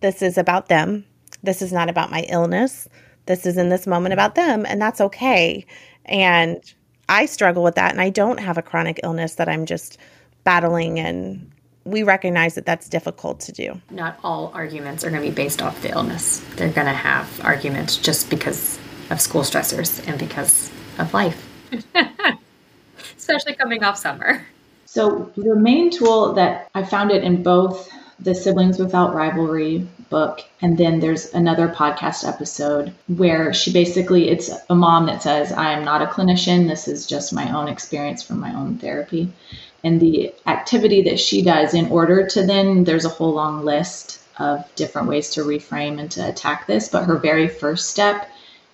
This 0.00 0.22
is 0.22 0.38
about 0.38 0.68
them. 0.68 1.04
This 1.42 1.62
is 1.62 1.72
not 1.72 1.88
about 1.88 2.10
my 2.10 2.20
illness. 2.28 2.88
This 3.26 3.46
is 3.46 3.56
in 3.56 3.70
this 3.70 3.86
moment 3.86 4.12
about 4.12 4.34
them. 4.34 4.64
And 4.66 4.80
that's 4.80 5.00
okay. 5.00 5.66
And 6.04 6.62
I 7.08 7.26
struggle 7.26 7.62
with 7.62 7.74
that. 7.76 7.92
And 7.92 8.00
I 8.00 8.10
don't 8.10 8.38
have 8.38 8.58
a 8.58 8.62
chronic 8.62 9.00
illness 9.02 9.34
that 9.36 9.48
I'm 9.48 9.66
just 9.66 9.98
battling. 10.44 10.98
And 10.98 11.50
we 11.84 12.02
recognize 12.02 12.54
that 12.54 12.66
that's 12.66 12.88
difficult 12.88 13.40
to 13.40 13.52
do. 13.52 13.80
Not 13.90 14.18
all 14.24 14.50
arguments 14.54 15.04
are 15.04 15.10
going 15.10 15.22
to 15.22 15.28
be 15.28 15.34
based 15.34 15.62
off 15.62 15.80
the 15.82 15.90
illness. 15.90 16.44
They're 16.56 16.72
going 16.72 16.86
to 16.86 16.92
have 16.92 17.40
arguments 17.44 17.96
just 17.96 18.28
because 18.28 18.78
of 19.10 19.20
school 19.20 19.42
stressors 19.42 20.06
and 20.08 20.18
because 20.18 20.70
of 20.98 21.14
life, 21.14 21.48
especially 23.16 23.54
coming 23.54 23.84
off 23.84 23.96
summer. 23.96 24.44
So, 24.86 25.30
the 25.36 25.54
main 25.54 25.90
tool 25.90 26.32
that 26.34 26.70
I 26.74 26.82
found 26.82 27.10
it 27.10 27.22
in 27.22 27.42
both 27.42 27.88
the 28.18 28.34
Siblings 28.34 28.78
Without 28.78 29.14
Rivalry 29.14 29.86
book, 30.08 30.40
and 30.62 30.78
then 30.78 31.00
there's 31.00 31.34
another 31.34 31.68
podcast 31.68 32.26
episode 32.26 32.92
where 33.08 33.52
she 33.52 33.72
basically, 33.72 34.28
it's 34.28 34.50
a 34.70 34.74
mom 34.74 35.06
that 35.06 35.22
says, 35.22 35.52
I 35.52 35.72
am 35.72 35.84
not 35.84 36.02
a 36.02 36.06
clinician. 36.06 36.66
This 36.66 36.88
is 36.88 37.06
just 37.06 37.32
my 37.32 37.54
own 37.54 37.68
experience 37.68 38.22
from 38.22 38.40
my 38.40 38.54
own 38.54 38.78
therapy. 38.78 39.30
And 39.84 40.00
the 40.00 40.32
activity 40.46 41.02
that 41.02 41.20
she 41.20 41.42
does 41.42 41.74
in 41.74 41.88
order 41.88 42.26
to 42.26 42.46
then, 42.46 42.84
there's 42.84 43.04
a 43.04 43.10
whole 43.10 43.34
long 43.34 43.64
list 43.64 44.20
of 44.38 44.64
different 44.74 45.08
ways 45.08 45.30
to 45.30 45.42
reframe 45.42 46.00
and 46.00 46.10
to 46.12 46.28
attack 46.28 46.66
this. 46.66 46.88
But 46.88 47.04
her 47.04 47.18
very 47.18 47.48
first 47.48 47.90
step 47.90 48.30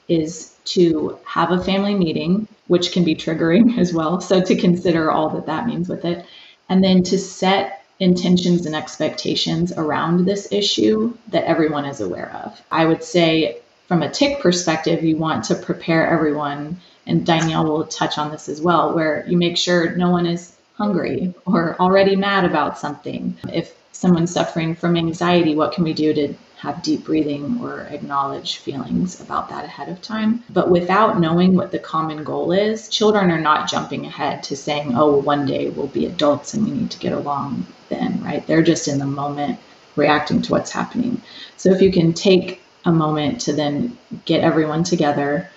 is 0.09 0.55
to 0.64 1.18
have 1.24 1.50
a 1.50 1.62
family 1.62 1.94
meeting, 1.94 2.46
which 2.68 2.92
can 2.92 3.05
be 3.05 3.14
triggering 3.14 3.78
as 3.78 3.92
well. 3.92 4.20
So 4.20 4.40
to 4.40 4.57
consider 4.57 5.11
all 5.11 5.31
that 5.31 5.46
that 5.46 5.66
means 5.66 5.88
with 5.88 6.05
it. 6.05 6.24
And 6.68 6.83
then 6.83 7.02
to 7.05 7.18
set 7.18 7.82
intentions 8.03 8.67
and 8.67 8.75
expectations 8.75 9.73
around 9.73 10.25
this 10.25 10.49
issue 10.51 11.17
that 11.29 11.45
everyone 11.45 11.85
is 11.85 12.01
aware 12.01 12.33
of. 12.45 12.61
I 12.71 12.85
would 12.85 13.05
say, 13.05 13.61
from 13.87 14.03
a 14.03 14.11
TIC 14.11 14.41
perspective, 14.41 15.05
you 15.05 15.17
want 15.17 15.45
to 15.45 15.55
prepare 15.55 16.07
everyone, 16.07 16.81
and 17.07 17.25
Danielle 17.25 17.65
will 17.65 17.87
touch 17.87 18.19
on 18.19 18.33
this 18.33 18.49
as 18.49 18.61
well, 18.61 18.93
where 18.95 19.25
you 19.29 19.37
make 19.37 19.57
sure 19.57 19.95
no 19.95 20.11
one 20.11 20.27
is 20.27 20.57
hungry 20.75 21.33
or 21.47 21.77
already 21.79 22.17
mad 22.17 22.45
about 22.45 22.79
something. 22.79 23.37
If 23.53 23.73
someone's 23.93 24.33
suffering 24.33 24.75
from 24.75 24.97
anxiety, 24.97 25.55
what 25.55 25.73
can 25.73 25.85
we 25.85 25.93
do 25.93 26.12
to 26.12 26.35
have 26.62 26.81
deep 26.81 27.05
breathing 27.05 27.59
or 27.61 27.81
acknowledge 27.90 28.59
feelings 28.59 29.20
about 29.20 29.48
that 29.48 29.64
ahead 29.64 29.88
of 29.88 30.01
time. 30.01 30.44
But 30.48 30.70
without 30.70 31.18
knowing 31.18 31.57
what 31.57 31.72
the 31.72 31.81
common 31.81 32.22
goal 32.22 32.53
is, 32.53 32.88
children 32.88 33.33
are 33.33 33.40
not 33.40 33.68
jumping 33.68 34.07
ahead 34.07 34.44
to 34.44 34.57
saying, 34.57 34.92
oh, 34.94 35.16
one 35.16 35.44
day 35.44 35.70
we'll 35.70 35.88
be 35.88 36.07
adults 36.07 36.55
and 36.55 36.64
we 36.64 36.70
need 36.70 36.92
to 36.92 37.01
get 37.01 37.12
along 37.12 37.66
then, 37.88 38.22
right? 38.22 38.46
They're 38.46 38.62
just 38.62 38.87
in 38.87 39.01
the 39.01 39.07
moment 39.07 39.59
reacting 39.96 40.40
to 40.42 40.53
what's 40.53 40.70
happening. 40.70 41.20
So 41.57 41.72
if 41.72 41.83
you 41.83 41.90
can 41.90 42.12
take 42.12 42.62
a 42.85 42.92
moment 42.92 43.40
to 43.40 43.53
then 43.53 43.98
get 44.25 44.44
everyone 44.44 44.85
together, 44.85 45.51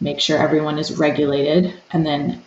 make 0.00 0.20
sure 0.20 0.38
everyone 0.38 0.78
is 0.78 0.96
regulated, 0.96 1.74
and 1.90 2.06
then 2.06 2.44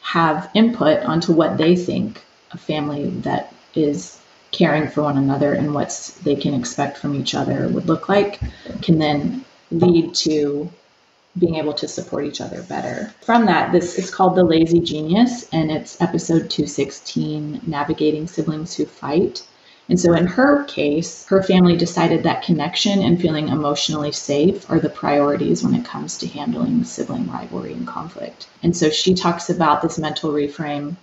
have 0.00 0.48
input 0.54 1.02
onto 1.02 1.32
what 1.32 1.58
they 1.58 1.74
think 1.74 2.22
a 2.52 2.56
family 2.56 3.10
that 3.10 3.52
is 3.74 4.17
caring 4.50 4.88
for 4.88 5.02
one 5.02 5.18
another 5.18 5.52
and 5.54 5.74
what 5.74 6.12
they 6.22 6.36
can 6.36 6.54
expect 6.54 6.98
from 6.98 7.14
each 7.14 7.34
other 7.34 7.68
would 7.68 7.86
look 7.86 8.08
like 8.08 8.40
can 8.82 8.98
then 8.98 9.44
lead 9.70 10.14
to 10.14 10.70
being 11.38 11.56
able 11.56 11.74
to 11.74 11.86
support 11.86 12.24
each 12.24 12.40
other 12.40 12.62
better. 12.62 13.12
From 13.20 13.46
that, 13.46 13.72
this 13.72 13.98
is 13.98 14.10
called 14.10 14.34
The 14.34 14.44
Lazy 14.44 14.80
Genius, 14.80 15.48
and 15.52 15.70
it's 15.70 16.00
episode 16.00 16.50
216 16.50 17.60
Navigating 17.66 18.26
Siblings 18.26 18.74
Who 18.74 18.86
Fight. 18.86 19.46
And 19.88 19.98
so, 19.98 20.12
in 20.14 20.26
her 20.26 20.64
case, 20.64 21.24
her 21.28 21.42
family 21.42 21.76
decided 21.76 22.22
that 22.22 22.42
connection 22.42 23.02
and 23.02 23.20
feeling 23.20 23.48
emotionally 23.48 24.12
safe 24.12 24.68
are 24.70 24.80
the 24.80 24.90
priorities 24.90 25.62
when 25.62 25.74
it 25.74 25.84
comes 25.84 26.18
to 26.18 26.26
handling 26.26 26.84
sibling 26.84 27.30
rivalry 27.30 27.72
and 27.72 27.86
conflict. 27.86 28.48
And 28.62 28.76
so, 28.76 28.90
she 28.90 29.14
talks 29.14 29.48
about 29.48 29.80
this 29.80 29.98
mental 29.98 30.32
reframe 30.32 30.96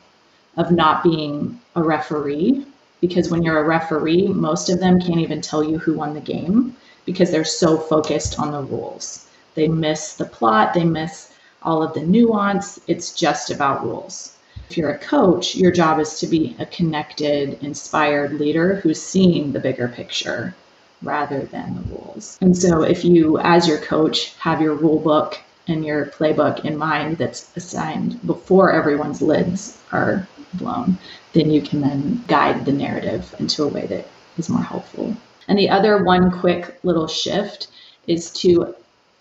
of 0.57 0.71
not 0.71 1.03
being 1.03 1.59
a 1.75 1.83
referee 1.83 2.65
because 3.07 3.29
when 3.29 3.43
you're 3.43 3.59
a 3.59 3.67
referee, 3.67 4.27
most 4.27 4.69
of 4.69 4.79
them 4.79 4.99
can't 4.99 5.19
even 5.19 5.41
tell 5.41 5.63
you 5.63 5.77
who 5.77 5.93
won 5.93 6.13
the 6.13 6.21
game 6.21 6.75
because 7.05 7.29
they're 7.31 7.43
so 7.43 7.77
focused 7.77 8.39
on 8.39 8.51
the 8.51 8.61
rules. 8.61 9.27
They 9.53 9.67
miss 9.67 10.15
the 10.15 10.25
plot, 10.25 10.73
they 10.73 10.83
miss 10.83 11.31
all 11.61 11.83
of 11.83 11.93
the 11.93 12.01
nuance. 12.01 12.79
It's 12.87 13.13
just 13.13 13.51
about 13.51 13.83
rules. 13.83 14.35
If 14.69 14.77
you're 14.77 14.89
a 14.89 14.97
coach, 14.97 15.55
your 15.55 15.71
job 15.71 15.99
is 15.99 16.19
to 16.19 16.27
be 16.27 16.55
a 16.59 16.65
connected, 16.65 17.61
inspired 17.61 18.33
leader 18.33 18.75
who's 18.75 19.01
seeing 19.01 19.51
the 19.51 19.59
bigger 19.59 19.87
picture 19.87 20.55
rather 21.03 21.41
than 21.41 21.75
the 21.75 21.95
rules. 21.95 22.37
And 22.41 22.57
so, 22.57 22.81
if 22.81 23.05
you, 23.05 23.37
as 23.39 23.67
your 23.67 23.77
coach, 23.77 24.33
have 24.39 24.61
your 24.61 24.73
rule 24.73 24.99
book 24.99 25.37
and 25.67 25.85
your 25.85 26.07
playbook 26.07 26.65
in 26.65 26.77
mind 26.77 27.17
that's 27.17 27.55
assigned 27.55 28.25
before 28.25 28.71
everyone's 28.71 29.21
lids 29.21 29.77
are 29.91 30.27
blown, 30.57 30.97
then 31.33 31.49
you 31.49 31.61
can 31.61 31.81
then 31.81 32.23
guide 32.27 32.65
the 32.65 32.71
narrative 32.71 33.33
into 33.39 33.63
a 33.63 33.67
way 33.67 33.85
that 33.87 34.07
is 34.37 34.49
more 34.49 34.63
helpful. 34.63 35.15
And 35.47 35.57
the 35.57 35.69
other 35.69 36.03
one 36.03 36.31
quick 36.31 36.79
little 36.83 37.07
shift 37.07 37.67
is 38.07 38.31
to 38.31 38.75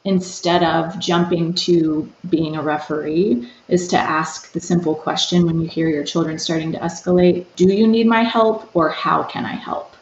instead 0.05 0.63
of 0.63 0.99
jumping 0.99 1.55
to 1.55 2.11
being 2.29 2.57
a 2.57 2.63
referee 2.63 3.49
is 3.69 3.89
to 3.89 3.97
ask 3.97 4.53
the 4.53 4.61
simple 4.61 4.95
question 4.95 5.47
when 5.47 5.59
you 5.61 5.67
hear 5.67 5.89
your 5.89 6.05
children 6.05 6.39
starting 6.39 6.73
to 6.73 6.79
escalate 6.79 7.47
do 7.57 7.73
you 7.73 7.87
need 7.87 8.07
my 8.07 8.23
help 8.23 8.69
or 8.77 8.91
how 8.91 9.23
can 9.23 9.47
i 9.47 9.55
help 9.55 9.97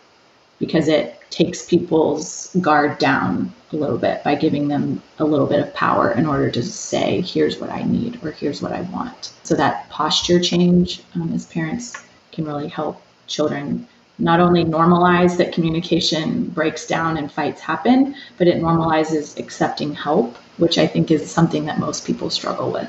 because 0.58 0.88
it 0.88 1.20
takes 1.30 1.64
people's 1.64 2.54
guard 2.60 2.98
down 2.98 3.52
a 3.72 3.76
little 3.76 3.98
bit 3.98 4.22
by 4.24 4.34
giving 4.34 4.68
them 4.68 5.02
a 5.18 5.24
little 5.24 5.46
bit 5.46 5.60
of 5.60 5.72
power 5.74 6.12
in 6.12 6.26
order 6.26 6.50
to 6.50 6.62
say 6.62 7.20
here's 7.20 7.58
what 7.58 7.70
i 7.70 7.82
need 7.82 8.22
or 8.24 8.30
here's 8.30 8.62
what 8.62 8.72
i 8.72 8.80
want 8.82 9.32
so 9.42 9.54
that 9.54 9.88
posture 9.88 10.40
change 10.40 11.02
um, 11.14 11.32
as 11.32 11.46
parents 11.46 11.96
can 12.32 12.44
really 12.44 12.68
help 12.68 13.02
children 13.26 13.86
not 14.18 14.40
only 14.40 14.64
normalize 14.64 15.36
that 15.36 15.52
communication 15.52 16.44
breaks 16.50 16.86
down 16.86 17.16
and 17.16 17.30
fights 17.30 17.60
happen, 17.60 18.14
but 18.38 18.46
it 18.46 18.62
normalizes 18.62 19.38
accepting 19.38 19.94
help, 19.94 20.36
which 20.58 20.78
I 20.78 20.86
think 20.86 21.10
is 21.10 21.28
something 21.30 21.64
that 21.66 21.78
most 21.78 22.06
people 22.06 22.30
struggle 22.30 22.70
with. 22.70 22.88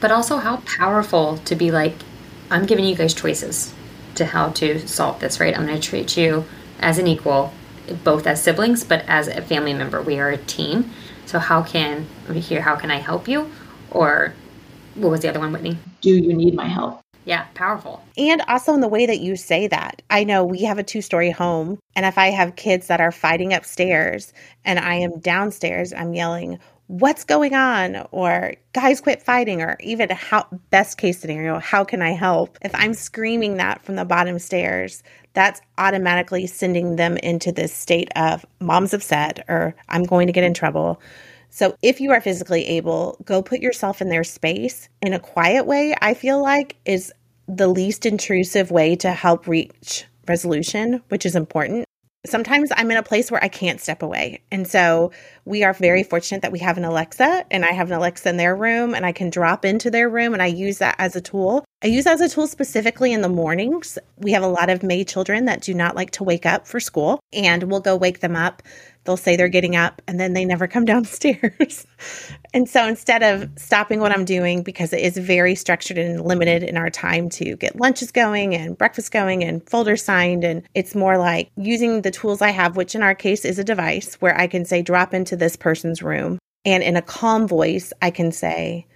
But 0.00 0.10
also 0.10 0.38
how 0.38 0.56
powerful 0.58 1.36
to 1.38 1.54
be 1.54 1.70
like, 1.70 1.94
I'm 2.50 2.64
giving 2.64 2.86
you 2.86 2.94
guys 2.94 3.12
choices 3.12 3.74
to 4.14 4.24
how 4.24 4.50
to 4.50 4.86
solve 4.88 5.20
this, 5.20 5.38
right? 5.38 5.56
I'm 5.56 5.66
going 5.66 5.78
to 5.80 5.88
treat 5.88 6.16
you 6.16 6.44
as 6.80 6.98
an 6.98 7.06
equal, 7.06 7.52
both 8.04 8.26
as 8.26 8.42
siblings, 8.42 8.84
but 8.84 9.04
as 9.08 9.28
a 9.28 9.42
family 9.42 9.74
member. 9.74 10.00
We 10.00 10.18
are 10.18 10.30
a 10.30 10.38
team. 10.38 10.90
So 11.26 11.38
how 11.38 11.62
can 11.62 12.06
we 12.28 12.40
hear 12.40 12.60
how 12.60 12.76
can 12.76 12.90
I 12.90 12.96
help 12.96 13.28
you? 13.28 13.50
Or 13.90 14.34
what 14.94 15.10
was 15.10 15.20
the 15.20 15.28
other 15.28 15.40
one, 15.40 15.52
Whitney? 15.52 15.78
Do 16.00 16.10
you 16.10 16.32
need 16.32 16.54
my 16.54 16.66
help? 16.66 17.00
Yeah, 17.24 17.46
powerful. 17.54 18.02
And 18.16 18.42
also 18.48 18.74
in 18.74 18.80
the 18.80 18.88
way 18.88 19.06
that 19.06 19.20
you 19.20 19.36
say 19.36 19.68
that. 19.68 20.02
I 20.10 20.24
know 20.24 20.44
we 20.44 20.62
have 20.64 20.78
a 20.78 20.82
two 20.82 21.02
story 21.02 21.30
home, 21.30 21.78
and 21.94 22.06
if 22.06 22.16
I 22.18 22.28
have 22.28 22.56
kids 22.56 22.86
that 22.86 23.00
are 23.00 23.12
fighting 23.12 23.52
upstairs 23.52 24.32
and 24.64 24.78
I 24.78 24.94
am 24.94 25.20
downstairs, 25.20 25.92
I'm 25.92 26.14
yelling, 26.14 26.58
What's 26.90 27.22
going 27.22 27.54
on? 27.54 28.04
Or 28.10 28.54
guys 28.72 29.00
quit 29.00 29.22
fighting, 29.22 29.62
or 29.62 29.76
even 29.78 30.10
how 30.10 30.48
best 30.70 30.98
case 30.98 31.20
scenario, 31.20 31.60
how 31.60 31.84
can 31.84 32.02
I 32.02 32.10
help? 32.10 32.58
If 32.62 32.72
I'm 32.74 32.94
screaming 32.94 33.58
that 33.58 33.80
from 33.80 33.94
the 33.94 34.04
bottom 34.04 34.40
stairs, 34.40 35.04
that's 35.32 35.60
automatically 35.78 36.48
sending 36.48 36.96
them 36.96 37.16
into 37.18 37.52
this 37.52 37.72
state 37.72 38.08
of 38.16 38.44
mom's 38.58 38.92
upset 38.92 39.44
or 39.48 39.76
I'm 39.88 40.02
going 40.02 40.26
to 40.26 40.32
get 40.32 40.42
in 40.42 40.52
trouble. 40.52 41.00
So 41.48 41.76
if 41.80 42.00
you 42.00 42.10
are 42.10 42.20
physically 42.20 42.66
able, 42.66 43.16
go 43.24 43.40
put 43.40 43.60
yourself 43.60 44.02
in 44.02 44.08
their 44.08 44.24
space 44.24 44.88
in 45.00 45.12
a 45.12 45.20
quiet 45.20 45.66
way, 45.66 45.94
I 46.00 46.14
feel 46.14 46.42
like 46.42 46.74
is 46.84 47.12
the 47.46 47.68
least 47.68 48.04
intrusive 48.04 48.72
way 48.72 48.96
to 48.96 49.12
help 49.12 49.46
reach 49.46 50.06
resolution, 50.26 51.02
which 51.08 51.24
is 51.24 51.36
important. 51.36 51.84
Sometimes 52.26 52.70
I'm 52.76 52.90
in 52.90 52.98
a 52.98 53.02
place 53.02 53.30
where 53.30 53.42
I 53.42 53.48
can't 53.48 53.80
step 53.80 54.02
away. 54.02 54.42
And 54.50 54.68
so 54.68 55.10
we 55.46 55.64
are 55.64 55.72
very 55.72 56.02
mm-hmm. 56.02 56.10
fortunate 56.10 56.42
that 56.42 56.52
we 56.52 56.58
have 56.58 56.76
an 56.76 56.84
Alexa 56.84 57.46
and 57.50 57.64
I 57.64 57.70
have 57.70 57.90
an 57.90 57.96
Alexa 57.96 58.28
in 58.28 58.36
their 58.36 58.54
room 58.54 58.94
and 58.94 59.06
I 59.06 59.12
can 59.12 59.30
drop 59.30 59.64
into 59.64 59.90
their 59.90 60.08
room 60.08 60.34
and 60.34 60.42
I 60.42 60.46
use 60.46 60.78
that 60.78 60.96
as 60.98 61.16
a 61.16 61.20
tool. 61.20 61.64
I 61.82 61.86
use 61.86 62.04
that 62.04 62.20
as 62.20 62.20
a 62.20 62.28
tool 62.28 62.46
specifically 62.46 63.12
in 63.12 63.22
the 63.22 63.28
mornings. 63.30 63.98
We 64.18 64.32
have 64.32 64.42
a 64.42 64.48
lot 64.48 64.68
of 64.68 64.82
May 64.82 65.02
children 65.02 65.46
that 65.46 65.62
do 65.62 65.72
not 65.72 65.96
like 65.96 66.10
to 66.12 66.24
wake 66.24 66.44
up 66.44 66.66
for 66.66 66.78
school 66.78 67.20
and 67.32 67.64
we'll 67.64 67.80
go 67.80 67.96
wake 67.96 68.20
them 68.20 68.36
up 68.36 68.62
they'll 69.10 69.16
say 69.16 69.34
they're 69.34 69.48
getting 69.48 69.74
up 69.74 70.00
and 70.06 70.20
then 70.20 70.34
they 70.34 70.44
never 70.44 70.68
come 70.68 70.84
downstairs. 70.92 71.84
and 72.54 72.68
so 72.68 72.86
instead 72.86 73.24
of 73.24 73.50
stopping 73.56 73.98
what 73.98 74.12
I'm 74.12 74.24
doing, 74.24 74.62
because 74.62 74.92
it 74.92 75.00
is 75.00 75.16
very 75.16 75.56
structured 75.56 75.98
and 75.98 76.24
limited 76.24 76.62
in 76.62 76.76
our 76.76 76.90
time 76.90 77.28
to 77.30 77.56
get 77.56 77.74
lunches 77.74 78.12
going 78.12 78.54
and 78.54 78.78
breakfast 78.78 79.10
going 79.10 79.42
and 79.42 79.68
folders 79.68 80.04
signed, 80.04 80.44
and 80.44 80.62
it's 80.74 80.94
more 80.94 81.18
like 81.18 81.50
using 81.56 82.02
the 82.02 82.12
tools 82.12 82.40
I 82.40 82.50
have, 82.50 82.76
which 82.76 82.94
in 82.94 83.02
our 83.02 83.16
case 83.16 83.44
is 83.44 83.58
a 83.58 83.64
device 83.64 84.14
where 84.20 84.38
I 84.38 84.46
can 84.46 84.64
say, 84.64 84.80
drop 84.80 85.12
into 85.12 85.34
this 85.34 85.56
person's 85.56 86.02
room. 86.02 86.38
And 86.64 86.82
in 86.84 86.96
a 86.96 87.02
calm 87.02 87.48
voice, 87.48 87.92
I 88.00 88.10
can 88.10 88.30
say, 88.30 88.86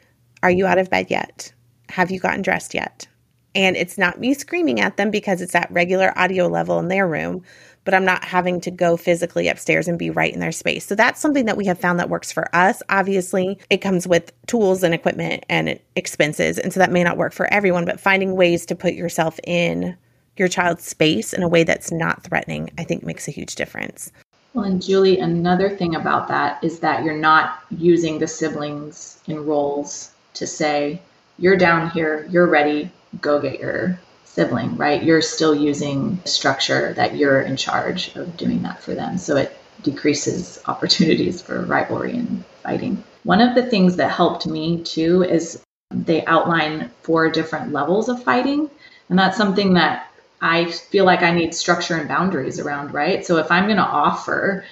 Are 0.44 0.50
you 0.50 0.66
out 0.66 0.79
of 0.79 0.90
bed 0.90 1.07
yet? 1.11 1.53
Have 1.88 2.12
you 2.12 2.20
gotten 2.20 2.42
dressed 2.42 2.72
yet? 2.74 3.09
And 3.55 3.77
it's 3.77 3.99
not 3.99 4.19
me 4.19 4.35
screaming 4.35 4.81
at 4.81 4.97
them 4.97 5.11
because 5.11 5.40
it's 5.40 5.55
at 5.55 5.71
regular 5.71 6.12
audio 6.19 6.49
level 6.49 6.79
in 6.79 6.88
their 6.88 7.07
room, 7.07 7.43
but 7.85 7.95
I'm 7.95 8.05
not 8.05 8.25
having 8.25 8.61
to 8.62 8.71
go 8.71 8.97
physically 8.97 9.49
upstairs 9.49 9.87
and 9.87 9.99
be 9.99 10.11
right 10.11 10.33
in 10.33 10.40
their 10.40 10.53
space. 10.53 10.85
So 10.85 10.95
that's 10.95 11.21
something 11.21 11.45
that 11.45 11.57
we 11.57 11.67
have 11.67 11.79
found 11.79 12.01
that 12.01 12.09
works 12.09 12.33
for 12.33 12.55
us. 12.55 12.83
Obviously, 12.88 13.59
it 13.71 13.79
comes 13.79 14.09
with 14.09 14.33
tools 14.47 14.83
and 14.83 14.95
equipment 14.95 15.45
and 15.49 15.79
expenses. 15.95 16.59
And 16.59 16.73
so 16.73 16.81
that 16.81 16.90
may 16.90 17.05
not 17.05 17.17
work 17.17 17.33
for 17.33 17.53
everyone, 17.53 17.85
but 17.85 18.01
finding 18.01 18.35
ways 18.35 18.67
to 18.67 18.75
put 18.75 18.95
yourself 18.95 19.38
in 19.45 19.97
your 20.37 20.49
child's 20.49 20.85
space 20.85 21.33
in 21.33 21.43
a 21.43 21.49
way 21.49 21.62
that's 21.62 21.93
not 21.93 22.25
threatening, 22.25 22.71
I 22.77 22.85
think 22.85 23.05
makes 23.05 23.29
a 23.29 23.31
huge 23.31 23.55
difference. 23.55 24.11
Well, 24.53 24.64
and 24.64 24.83
Julie, 24.83 25.19
another 25.19 25.69
thing 25.69 25.95
about 25.95 26.29
that 26.29 26.62
is 26.62 26.81
that 26.81 27.05
you're 27.05 27.17
not 27.17 27.61
using 27.71 28.19
the 28.19 28.27
siblings 28.27 29.21
in 29.27 29.45
roles 29.45 30.11
to 30.35 30.47
say, 30.47 31.01
you're 31.38 31.57
down 31.57 31.90
here, 31.90 32.27
you're 32.31 32.47
ready, 32.47 32.90
go 33.20 33.40
get 33.40 33.61
your 33.61 33.98
sibling, 34.24 34.77
right? 34.77 35.03
You're 35.03 35.22
still 35.22 35.55
using 35.55 36.20
structure 36.24 36.92
that 36.94 37.16
you're 37.16 37.40
in 37.40 37.57
charge 37.57 38.14
of 38.16 38.37
doing 38.37 38.62
that 38.62 38.83
for 38.83 38.94
them. 38.94 39.18
So 39.18 39.37
it 39.37 39.57
decreases 39.83 40.61
opportunities 40.66 41.40
for 41.40 41.62
rivalry 41.62 42.16
and 42.16 42.44
fighting. 42.62 43.03
One 43.22 43.40
of 43.40 43.55
the 43.55 43.66
things 43.66 43.96
that 43.96 44.11
helped 44.11 44.46
me 44.46 44.83
too 44.83 45.22
is 45.22 45.62
they 45.90 46.24
outline 46.27 46.90
four 47.03 47.31
different 47.31 47.72
levels 47.72 48.09
of 48.09 48.22
fighting. 48.22 48.68
And 49.09 49.18
that's 49.18 49.37
something 49.37 49.74
that 49.74 50.09
I 50.40 50.70
feel 50.70 51.05
like 51.05 51.22
I 51.22 51.33
need 51.33 51.55
structure 51.55 51.96
and 51.96 52.09
boundaries 52.09 52.59
around, 52.59 52.92
right? 52.92 53.24
So 53.24 53.37
if 53.37 53.50
I'm 53.50 53.64
going 53.64 53.77
to 53.77 53.83
offer 53.83 54.64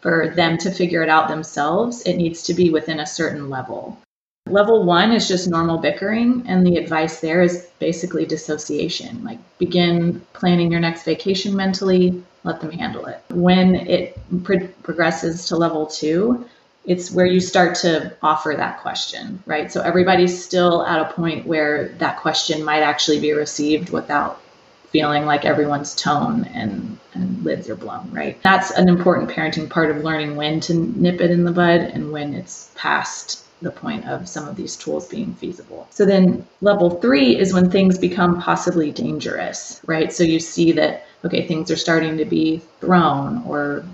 for 0.00 0.32
them 0.34 0.58
to 0.58 0.70
figure 0.70 1.02
it 1.02 1.08
out 1.08 1.28
themselves, 1.28 2.02
it 2.02 2.16
needs 2.16 2.42
to 2.44 2.54
be 2.54 2.70
within 2.70 2.98
a 2.98 3.06
certain 3.06 3.50
level. 3.50 3.98
Level 4.46 4.82
one 4.82 5.12
is 5.12 5.28
just 5.28 5.48
normal 5.48 5.78
bickering, 5.78 6.44
and 6.48 6.66
the 6.66 6.76
advice 6.76 7.20
there 7.20 7.42
is 7.42 7.68
basically 7.78 8.26
dissociation. 8.26 9.22
Like 9.24 9.38
begin 9.58 10.20
planning 10.32 10.70
your 10.70 10.80
next 10.80 11.04
vacation 11.04 11.54
mentally, 11.54 12.22
let 12.42 12.60
them 12.60 12.72
handle 12.72 13.06
it. 13.06 13.22
When 13.30 13.76
it 13.76 14.18
pro- 14.42 14.66
progresses 14.82 15.46
to 15.46 15.56
level 15.56 15.86
two, 15.86 16.44
it's 16.84 17.12
where 17.12 17.24
you 17.24 17.38
start 17.38 17.76
to 17.76 18.16
offer 18.20 18.54
that 18.56 18.80
question, 18.80 19.40
right? 19.46 19.70
So 19.70 19.80
everybody's 19.80 20.44
still 20.44 20.84
at 20.84 21.00
a 21.00 21.12
point 21.12 21.46
where 21.46 21.90
that 21.98 22.18
question 22.18 22.64
might 22.64 22.82
actually 22.82 23.20
be 23.20 23.32
received 23.32 23.90
without 23.90 24.42
feeling 24.90 25.24
like 25.24 25.44
everyone's 25.44 25.94
tone 25.94 26.44
and, 26.46 26.98
and 27.14 27.44
lids 27.44 27.70
are 27.70 27.76
blown, 27.76 28.10
right? 28.10 28.42
That's 28.42 28.72
an 28.72 28.88
important 28.88 29.30
parenting 29.30 29.70
part 29.70 29.90
of 29.90 30.02
learning 30.02 30.34
when 30.34 30.58
to 30.62 30.74
nip 30.74 31.20
it 31.20 31.30
in 31.30 31.44
the 31.44 31.52
bud 31.52 31.80
and 31.80 32.10
when 32.10 32.34
it's 32.34 32.72
past 32.74 33.44
the 33.62 33.70
point 33.70 34.06
of 34.08 34.28
some 34.28 34.48
of 34.48 34.56
these 34.56 34.76
tools 34.76 35.08
being 35.08 35.34
feasible. 35.34 35.86
So 35.90 36.04
then 36.04 36.46
level 36.60 36.90
three 37.00 37.36
is 37.38 37.54
when 37.54 37.70
things 37.70 37.98
become 37.98 38.40
possibly 38.40 38.90
dangerous, 38.90 39.80
right? 39.86 40.12
So 40.12 40.24
you 40.24 40.40
see 40.40 40.72
that, 40.72 41.06
okay, 41.24 41.46
things 41.46 41.70
are 41.70 41.76
starting 41.76 42.18
to 42.18 42.24
be 42.24 42.60
thrown 42.80 43.44
or, 43.46 43.84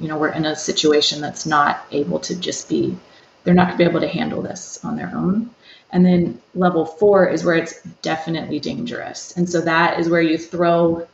you 0.00 0.08
know, 0.08 0.18
we're 0.18 0.32
in 0.32 0.46
a 0.46 0.56
situation 0.56 1.20
that's 1.20 1.46
not 1.46 1.86
able 1.90 2.18
to 2.20 2.36
just 2.36 2.68
be, 2.68 2.96
they're 3.44 3.54
not 3.54 3.68
going 3.68 3.78
to 3.78 3.84
be 3.84 3.90
able 3.90 4.00
to 4.00 4.08
handle 4.08 4.42
this 4.42 4.84
on 4.84 4.96
their 4.96 5.10
own. 5.14 5.50
And 5.92 6.06
then 6.06 6.40
level 6.54 6.84
four 6.84 7.28
is 7.28 7.44
where 7.44 7.56
it's 7.56 7.82
definitely 8.02 8.60
dangerous. 8.60 9.36
And 9.36 9.48
so 9.48 9.60
that 9.62 9.98
is 9.98 10.08
where 10.08 10.22
you 10.22 10.38
throw 10.38 11.08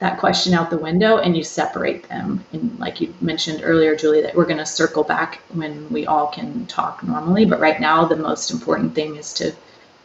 that 0.00 0.18
question 0.18 0.54
out 0.54 0.70
the 0.70 0.78
window 0.78 1.18
and 1.18 1.36
you 1.36 1.44
separate 1.44 2.08
them. 2.08 2.44
And 2.52 2.78
like 2.78 3.00
you 3.00 3.14
mentioned 3.20 3.60
earlier, 3.62 3.94
Julie, 3.96 4.22
that 4.22 4.34
we're 4.34 4.44
going 4.44 4.58
to 4.58 4.66
circle 4.66 5.04
back 5.04 5.40
when 5.52 5.88
we 5.90 6.06
all 6.06 6.28
can 6.28 6.66
talk 6.66 7.02
normally. 7.02 7.44
But 7.44 7.60
right 7.60 7.80
now, 7.80 8.04
the 8.04 8.16
most 8.16 8.50
important 8.50 8.94
thing 8.94 9.16
is 9.16 9.32
to 9.34 9.52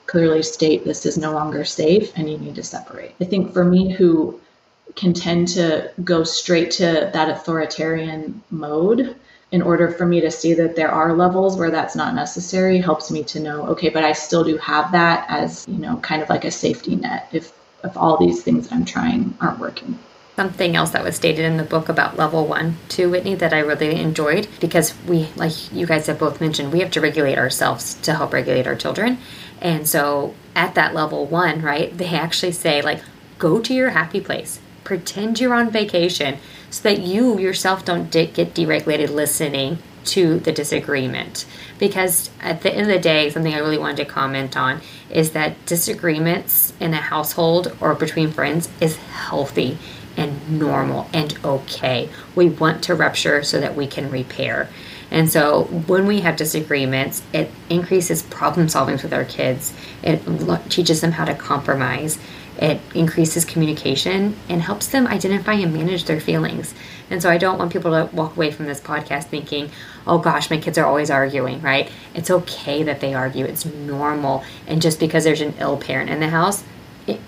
clearly 0.05 0.43
state 0.43 0.85
this 0.85 1.05
is 1.05 1.17
no 1.17 1.31
longer 1.31 1.65
safe 1.65 2.11
and 2.15 2.29
you 2.29 2.37
need 2.37 2.55
to 2.55 2.63
separate. 2.63 3.15
I 3.19 3.25
think 3.25 3.53
for 3.53 3.63
me, 3.63 3.91
who 3.91 4.39
can 4.95 5.13
tend 5.13 5.47
to 5.49 5.91
go 6.03 6.23
straight 6.23 6.71
to 6.71 7.09
that 7.13 7.29
authoritarian 7.29 8.41
mode, 8.49 9.15
in 9.51 9.61
order 9.61 9.89
for 9.89 10.05
me 10.05 10.21
to 10.21 10.29
see 10.29 10.53
that 10.53 10.75
there 10.75 10.91
are 10.91 11.15
levels 11.15 11.57
where 11.57 11.71
that's 11.71 11.95
not 11.95 12.13
necessary 12.13 12.77
helps 12.79 13.09
me 13.09 13.23
to 13.23 13.39
know 13.39 13.63
okay 13.63 13.89
but 13.89 14.03
i 14.03 14.13
still 14.13 14.43
do 14.43 14.57
have 14.57 14.91
that 14.91 15.25
as 15.27 15.67
you 15.67 15.77
know 15.77 15.97
kind 15.97 16.21
of 16.21 16.29
like 16.29 16.45
a 16.45 16.51
safety 16.51 16.95
net 16.95 17.27
if 17.31 17.51
if 17.83 17.95
all 17.97 18.17
these 18.17 18.43
things 18.43 18.71
I'm 18.71 18.85
trying 18.85 19.37
aren't 19.39 19.59
working. 19.59 19.99
Something 20.35 20.75
else 20.75 20.91
that 20.91 21.03
was 21.03 21.17
stated 21.17 21.43
in 21.43 21.57
the 21.57 21.63
book 21.63 21.89
about 21.89 22.15
level 22.15 22.45
one, 22.45 22.77
too, 22.87 23.09
Whitney, 23.09 23.35
that 23.35 23.53
I 23.53 23.59
really 23.59 23.99
enjoyed 23.99 24.47
because 24.61 24.93
we, 25.05 25.27
like 25.35 25.71
you 25.73 25.85
guys 25.85 26.07
have 26.07 26.19
both 26.19 26.39
mentioned, 26.39 26.71
we 26.71 26.79
have 26.79 26.91
to 26.91 27.01
regulate 27.01 27.37
ourselves 27.37 27.95
to 27.95 28.13
help 28.13 28.31
regulate 28.31 28.65
our 28.65 28.75
children. 28.75 29.17
And 29.61 29.87
so 29.87 30.33
at 30.55 30.75
that 30.75 30.93
level 30.93 31.25
one, 31.25 31.61
right, 31.61 31.95
they 31.97 32.07
actually 32.07 32.53
say, 32.53 32.81
like, 32.81 33.01
go 33.37 33.59
to 33.59 33.73
your 33.73 33.89
happy 33.89 34.21
place, 34.21 34.61
pretend 34.85 35.41
you're 35.41 35.53
on 35.53 35.71
vacation 35.71 36.37
so 36.69 36.83
that 36.83 37.01
you 37.01 37.37
yourself 37.37 37.83
don't 37.83 38.09
get 38.11 38.53
deregulated 38.53 39.09
listening 39.09 39.79
to 40.09 40.39
the 40.39 40.51
disagreement. 40.51 41.45
Because 41.77 42.29
at 42.41 42.61
the 42.61 42.71
end 42.71 42.81
of 42.81 42.87
the 42.87 42.99
day, 42.99 43.29
something 43.29 43.53
I 43.53 43.59
really 43.59 43.77
wanted 43.77 43.97
to 43.97 44.05
comment 44.05 44.57
on 44.57 44.81
is 45.09 45.31
that 45.31 45.65
disagreements 45.65 46.73
in 46.79 46.93
a 46.93 46.97
household 46.97 47.75
or 47.79 47.95
between 47.95 48.31
friends 48.31 48.69
is 48.79 48.95
healthy 48.97 49.77
and 50.17 50.59
normal 50.59 51.09
and 51.13 51.37
okay. 51.43 52.09
We 52.35 52.49
want 52.49 52.83
to 52.83 52.95
rupture 52.95 53.43
so 53.43 53.59
that 53.59 53.75
we 53.75 53.87
can 53.87 54.11
repair. 54.11 54.69
And 55.11 55.29
so 55.29 55.63
when 55.63 56.05
we 56.05 56.21
have 56.21 56.35
disagreements, 56.35 57.23
it 57.33 57.49
increases 57.69 58.21
problem 58.21 58.69
solving 58.69 58.95
with 58.95 59.13
our 59.13 59.25
kids. 59.25 59.73
It 60.03 60.21
teaches 60.69 61.01
them 61.01 61.11
how 61.11 61.25
to 61.25 61.33
compromise. 61.33 62.19
It 62.57 62.81
increases 62.93 63.45
communication 63.45 64.35
and 64.49 64.61
helps 64.61 64.87
them 64.87 65.07
identify 65.07 65.53
and 65.53 65.73
manage 65.73 66.03
their 66.03 66.19
feelings. 66.19 66.73
And 67.09 67.21
so 67.21 67.29
I 67.29 67.37
don't 67.37 67.57
want 67.57 67.71
people 67.71 67.91
to 67.91 68.13
walk 68.15 68.35
away 68.35 68.51
from 68.51 68.65
this 68.65 68.79
podcast 68.79 69.25
thinking, 69.25 69.71
oh 70.05 70.17
gosh, 70.17 70.49
my 70.49 70.57
kids 70.57 70.77
are 70.77 70.85
always 70.85 71.09
arguing, 71.09 71.61
right? 71.61 71.89
It's 72.13 72.29
okay 72.29 72.83
that 72.83 72.99
they 72.99 73.13
argue, 73.13 73.45
it's 73.45 73.65
normal. 73.65 74.43
And 74.67 74.81
just 74.81 74.99
because 74.99 75.23
there's 75.23 75.41
an 75.41 75.55
ill 75.59 75.77
parent 75.77 76.09
in 76.09 76.19
the 76.19 76.29
house, 76.29 76.63
it, 77.07 77.19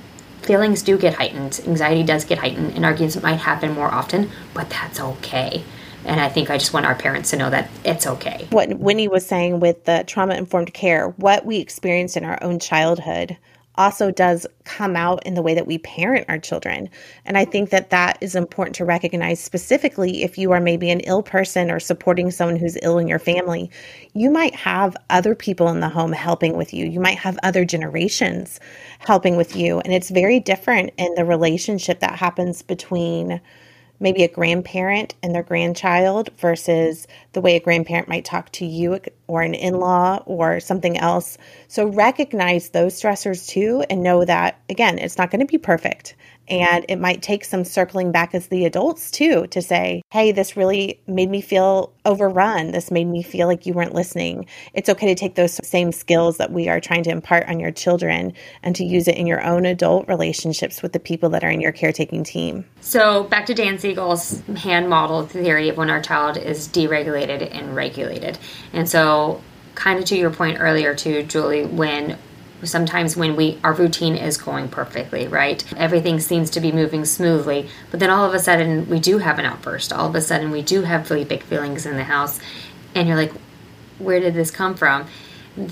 feelings 0.41 0.81
do 0.81 0.97
get 0.97 1.15
heightened, 1.15 1.61
anxiety 1.65 2.03
does 2.03 2.25
get 2.25 2.39
heightened, 2.39 2.75
and 2.75 2.85
arguments 2.85 3.21
might 3.21 3.35
happen 3.35 3.73
more 3.73 3.91
often, 3.91 4.29
but 4.53 4.69
that's 4.69 4.99
okay. 4.99 5.63
And 6.03 6.19
I 6.19 6.29
think 6.29 6.49
I 6.49 6.57
just 6.57 6.73
want 6.73 6.87
our 6.87 6.95
parents 6.95 7.29
to 7.29 7.37
know 7.37 7.49
that 7.51 7.69
it's 7.83 8.07
okay. 8.07 8.47
What 8.49 8.79
Winnie 8.79 9.07
was 9.07 9.25
saying 9.25 9.59
with 9.59 9.85
the 9.85 10.03
trauma 10.07 10.33
informed 10.33 10.73
care, 10.73 11.09
what 11.09 11.45
we 11.45 11.59
experienced 11.59 12.17
in 12.17 12.25
our 12.25 12.41
own 12.41 12.59
childhood 12.59 13.37
also 13.75 14.11
does 14.11 14.45
come 14.63 14.95
out 14.95 15.25
in 15.25 15.33
the 15.33 15.41
way 15.41 15.53
that 15.53 15.67
we 15.67 15.77
parent 15.77 16.25
our 16.29 16.37
children. 16.37 16.89
And 17.25 17.37
I 17.37 17.45
think 17.45 17.69
that 17.69 17.89
that 17.89 18.17
is 18.21 18.35
important 18.35 18.75
to 18.75 18.85
recognize 18.85 19.39
specifically 19.39 20.23
if 20.23 20.37
you 20.37 20.51
are 20.51 20.59
maybe 20.59 20.89
an 20.89 20.99
ill 21.01 21.23
person 21.23 21.71
or 21.71 21.79
supporting 21.79 22.31
someone 22.31 22.57
who's 22.57 22.77
ill 22.81 22.97
in 22.97 23.07
your 23.07 23.19
family. 23.19 23.71
You 24.13 24.29
might 24.29 24.55
have 24.55 24.97
other 25.09 25.35
people 25.35 25.69
in 25.69 25.79
the 25.79 25.89
home 25.89 26.11
helping 26.11 26.57
with 26.57 26.73
you. 26.73 26.85
You 26.85 26.99
might 26.99 27.17
have 27.17 27.39
other 27.43 27.65
generations 27.65 28.59
helping 28.99 29.37
with 29.37 29.55
you. 29.55 29.79
And 29.79 29.93
it's 29.93 30.09
very 30.09 30.39
different 30.39 30.91
in 30.97 31.15
the 31.15 31.25
relationship 31.25 31.99
that 32.01 32.19
happens 32.19 32.61
between 32.61 33.41
maybe 34.01 34.23
a 34.23 34.27
grandparent 34.27 35.15
and 35.23 35.33
their 35.33 35.43
grandchild 35.43 36.29
versus 36.37 37.07
the 37.33 37.39
way 37.39 37.55
a 37.55 37.59
grandparent 37.59 38.07
might 38.09 38.25
talk 38.25 38.51
to 38.51 38.65
you 38.65 38.99
or 39.31 39.41
an 39.41 39.53
in 39.53 39.79
law 39.79 40.21
or 40.25 40.59
something 40.59 40.97
else. 40.97 41.37
So 41.69 41.87
recognize 41.87 42.71
those 42.71 42.99
stressors 42.99 43.47
too 43.47 43.85
and 43.89 44.03
know 44.03 44.25
that, 44.25 44.59
again, 44.69 44.99
it's 44.99 45.17
not 45.17 45.31
going 45.31 45.39
to 45.39 45.45
be 45.45 45.57
perfect. 45.57 46.15
And 46.49 46.85
it 46.89 46.99
might 46.99 47.21
take 47.21 47.45
some 47.45 47.63
circling 47.63 48.11
back 48.11 48.35
as 48.35 48.47
the 48.47 48.65
adults 48.65 49.09
too 49.09 49.47
to 49.47 49.61
say, 49.61 50.01
hey, 50.11 50.33
this 50.33 50.57
really 50.57 50.99
made 51.07 51.29
me 51.29 51.39
feel 51.39 51.93
overrun. 52.03 52.71
This 52.71 52.91
made 52.91 53.05
me 53.05 53.23
feel 53.23 53.47
like 53.47 53.65
you 53.65 53.73
weren't 53.73 53.93
listening. 53.93 54.47
It's 54.73 54.89
okay 54.89 55.07
to 55.07 55.15
take 55.15 55.35
those 55.35 55.65
same 55.65 55.93
skills 55.93 56.37
that 56.37 56.51
we 56.51 56.67
are 56.67 56.81
trying 56.81 57.03
to 57.03 57.09
impart 57.09 57.47
on 57.47 57.61
your 57.61 57.71
children 57.71 58.33
and 58.63 58.75
to 58.75 58.83
use 58.83 59.07
it 59.07 59.15
in 59.15 59.27
your 59.27 59.41
own 59.41 59.65
adult 59.65 60.09
relationships 60.09 60.81
with 60.81 60.91
the 60.91 60.99
people 60.99 61.29
that 61.29 61.43
are 61.45 61.49
in 61.49 61.61
your 61.61 61.71
caretaking 61.71 62.25
team. 62.25 62.65
So, 62.81 63.23
back 63.23 63.45
to 63.45 63.53
Dan 63.53 63.77
Siegel's 63.77 64.41
hand 64.57 64.89
model 64.89 65.25
theory 65.25 65.69
of 65.69 65.77
when 65.77 65.89
our 65.89 66.01
child 66.01 66.35
is 66.35 66.67
deregulated 66.67 67.47
and 67.55 67.75
regulated. 67.75 68.37
And 68.73 68.89
so, 68.89 69.20
kind 69.75 69.99
of 69.99 70.05
to 70.05 70.17
your 70.17 70.31
point 70.31 70.57
earlier, 70.59 70.93
too, 70.95 71.23
Julie, 71.23 71.65
when 71.65 72.17
sometimes 72.63 73.17
when 73.17 73.35
we 73.35 73.57
our 73.63 73.73
routine 73.73 74.15
is 74.15 74.37
going 74.37 74.67
perfectly 74.67 75.27
right? 75.27 75.63
Everything 75.75 76.19
seems 76.19 76.51
to 76.51 76.59
be 76.59 76.71
moving 76.71 77.05
smoothly 77.05 77.69
but 77.89 77.99
then 77.99 78.09
all 78.09 78.25
of 78.25 78.33
a 78.33 78.39
sudden 78.39 78.87
we 78.89 78.99
do 78.99 79.17
have 79.17 79.39
an 79.39 79.45
outburst. 79.45 79.91
All 79.91 80.07
of 80.07 80.15
a 80.15 80.21
sudden 80.21 80.51
we 80.51 80.61
do 80.61 80.83
have 80.83 81.09
really 81.09 81.23
big 81.23 81.43
feelings 81.43 81.85
in 81.85 81.95
the 81.95 82.03
house 82.03 82.39
and 82.93 83.07
you're 83.07 83.17
like 83.17 83.33
where 83.99 84.19
did 84.19 84.33
this 84.33 84.51
come 84.51 84.75
from? 84.75 85.07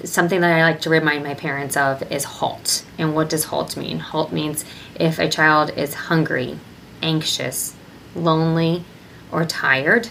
Something 0.03 0.41
that 0.41 0.51
i 0.51 0.61
like 0.63 0.81
to 0.81 0.89
remind 0.89 1.23
my 1.23 1.33
parents 1.33 1.77
of 1.77 2.11
is 2.11 2.23
halt. 2.23 2.83
And 2.97 3.15
what 3.15 3.29
does 3.29 3.45
halt 3.45 3.77
mean? 3.77 3.99
Halt 3.99 4.31
means 4.31 4.65
if 4.99 5.19
a 5.19 5.29
child 5.29 5.71
is 5.77 5.93
hungry 5.93 6.57
anxious 7.01 7.75
lonely 8.15 8.83
or 9.31 9.45
tired 9.45 10.09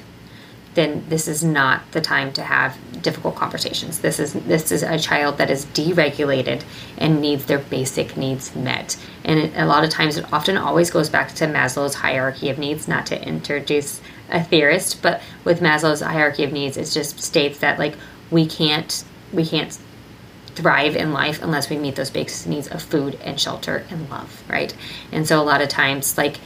then 0.75 1.05
this 1.09 1.27
is 1.27 1.43
not 1.43 1.91
the 1.93 2.01
time 2.01 2.33
to 2.35 2.43
have 2.43 2.77
difficult 3.03 3.37
conversations. 3.37 4.01
This 4.01 4.19
is 4.21 4.33
this 4.33 4.71
is 4.71 4.83
a 4.83 4.99
child 4.99 5.39
that 5.39 5.51
is 5.51 5.67
deregulated 5.67 6.63
and 6.97 7.21
needs 7.21 7.47
their 7.47 7.59
basic 7.59 8.17
needs 8.17 8.55
met. 8.55 8.97
And 9.25 9.41
it, 9.41 9.53
a 9.57 9.67
lot 9.67 9.85
of 9.85 9.91
times, 9.91 10.17
it 10.17 10.33
often 10.33 10.57
always 10.57 10.91
goes 10.91 11.09
back 11.09 11.35
to 11.37 11.47
Maslow's 11.47 11.95
hierarchy 11.95 12.51
of 12.51 12.59
needs. 12.59 12.89
Not 12.89 13.07
to 13.07 13.23
introduce 13.23 14.01
a 14.31 14.43
theorist, 14.43 15.03
but 15.03 15.23
with 15.45 15.61
Maslow's 15.61 16.01
hierarchy 16.01 16.45
of 16.45 16.53
needs, 16.53 16.77
it 16.77 16.87
just 16.87 17.21
states 17.21 17.59
that 17.61 17.79
like 17.79 17.95
we 18.31 18.47
can't 18.47 19.05
we 19.33 19.45
can't 19.45 19.79
thrive 20.59 20.97
in 20.97 21.13
life 21.13 21.41
unless 21.43 21.71
we 21.71 21.79
meet 21.79 21.95
those 21.95 22.11
basic 22.11 22.49
needs 22.49 22.67
of 22.69 22.83
food 22.83 23.19
and 23.23 23.41
shelter 23.41 23.85
and 23.91 24.11
love, 24.11 24.43
right? 24.49 24.75
And 25.13 25.27
so 25.27 25.41
a 25.41 25.45
lot 25.45 25.63
of 25.63 25.69
times, 25.69 26.19
like 26.19 26.39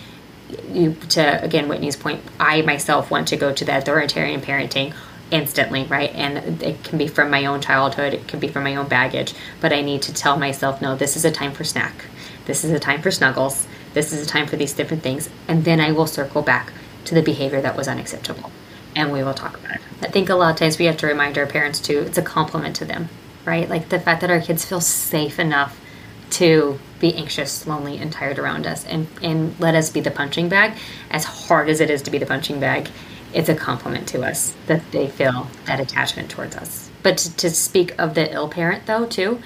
you 0.71 0.95
to 1.11 1.43
again 1.43 1.69
Whitney's 1.69 1.97
point, 1.97 2.23
I 2.38 2.62
myself 2.62 3.11
want 3.11 3.29
to 3.29 3.37
go 3.37 3.53
to 3.53 3.65
the 3.65 3.77
authoritarian 3.77 4.41
parenting 4.41 4.95
instantly, 5.31 5.85
right? 5.85 6.15
And 6.15 6.62
it 6.62 6.85
can 6.85 6.99
be 6.99 7.09
from 7.09 7.31
my 7.31 7.47
own 7.47 7.61
childhood, 7.61 8.15
it 8.15 8.29
can 8.29 8.38
be 8.38 8.49
from 8.49 8.65
my 8.65 8.77
own 8.77 8.87
baggage, 8.87 9.35
but 9.61 9.73
I 9.73 9.81
need 9.81 10.03
to 10.03 10.15
tell 10.15 10.37
myself, 10.37 10.83
no, 10.83 10.95
this 10.95 11.17
is 11.17 11.25
a 11.25 11.31
time 11.31 11.53
for 11.53 11.65
snack. 11.65 12.05
This 12.45 12.65
is 12.65 12.71
a 12.71 12.79
time 12.79 13.01
for 13.03 13.11
snuggles. 13.11 13.67
This 13.95 14.12
is 14.12 14.25
a 14.25 14.29
time 14.29 14.47
for 14.47 14.57
these 14.57 14.73
different 14.73 15.03
things. 15.03 15.31
And 15.49 15.65
then 15.65 15.81
I 15.81 15.93
will 15.93 16.07
circle 16.07 16.43
back 16.43 16.73
to 17.05 17.15
the 17.15 17.23
behavior 17.23 17.61
that 17.61 17.77
was 17.77 17.88
unacceptable. 17.88 18.51
And 18.95 19.11
we 19.12 19.23
will 19.23 19.35
talk 19.35 19.57
about 19.59 19.77
it. 19.77 19.83
I 20.03 20.09
think 20.09 20.29
a 20.29 20.35
lot 20.35 20.51
of 20.51 20.57
times 20.57 20.79
we 20.79 20.85
have 20.87 20.97
to 20.99 21.07
remind 21.07 21.38
our 21.38 21.47
parents 21.47 21.81
too, 21.81 22.01
it's 22.01 22.19
a 22.19 22.23
compliment 22.23 22.77
to 22.77 22.85
them, 22.85 23.09
right? 23.45 23.69
Like 23.69 23.88
the 23.88 24.01
fact 24.01 24.21
that 24.21 24.31
our 24.31 24.41
kids 24.41 24.65
feel 24.65 24.81
safe 24.81 25.38
enough 25.38 25.81
to 26.31 26.79
be 27.03 27.15
anxious, 27.17 27.67
lonely, 27.67 27.99
and 27.99 28.11
tired 28.11 28.38
around 28.38 28.67
us 28.67 28.87
and, 28.87 29.07
and 29.23 29.59
let 29.61 29.75
us 29.75 29.91
be 29.91 30.01
the 30.01 30.11
punching 30.11 30.49
bag. 30.49 30.79
As 31.11 31.25
hard 31.25 31.69
as 31.69 31.81
it 31.81 31.91
is 31.91 32.01
to 32.03 32.11
be 32.11 32.17
the 32.17 32.25
punching 32.25 32.61
bag, 32.61 32.88
it's 33.35 33.51
a 33.51 33.55
compliment 33.55 34.09
to 34.09 34.23
us 34.23 34.55
that 34.69 34.83
they 34.93 35.09
feel 35.09 35.49
that 35.67 35.81
attachment 35.81 36.31
towards 36.31 36.57
us. 36.57 36.91
But 37.03 37.19
to, 37.19 37.37
to 37.38 37.51
speak 37.51 37.95
of 37.99 38.15
the 38.15 38.33
ill 38.33 38.49
parent, 38.49 38.87
though, 38.87 39.05
too, 39.05 39.43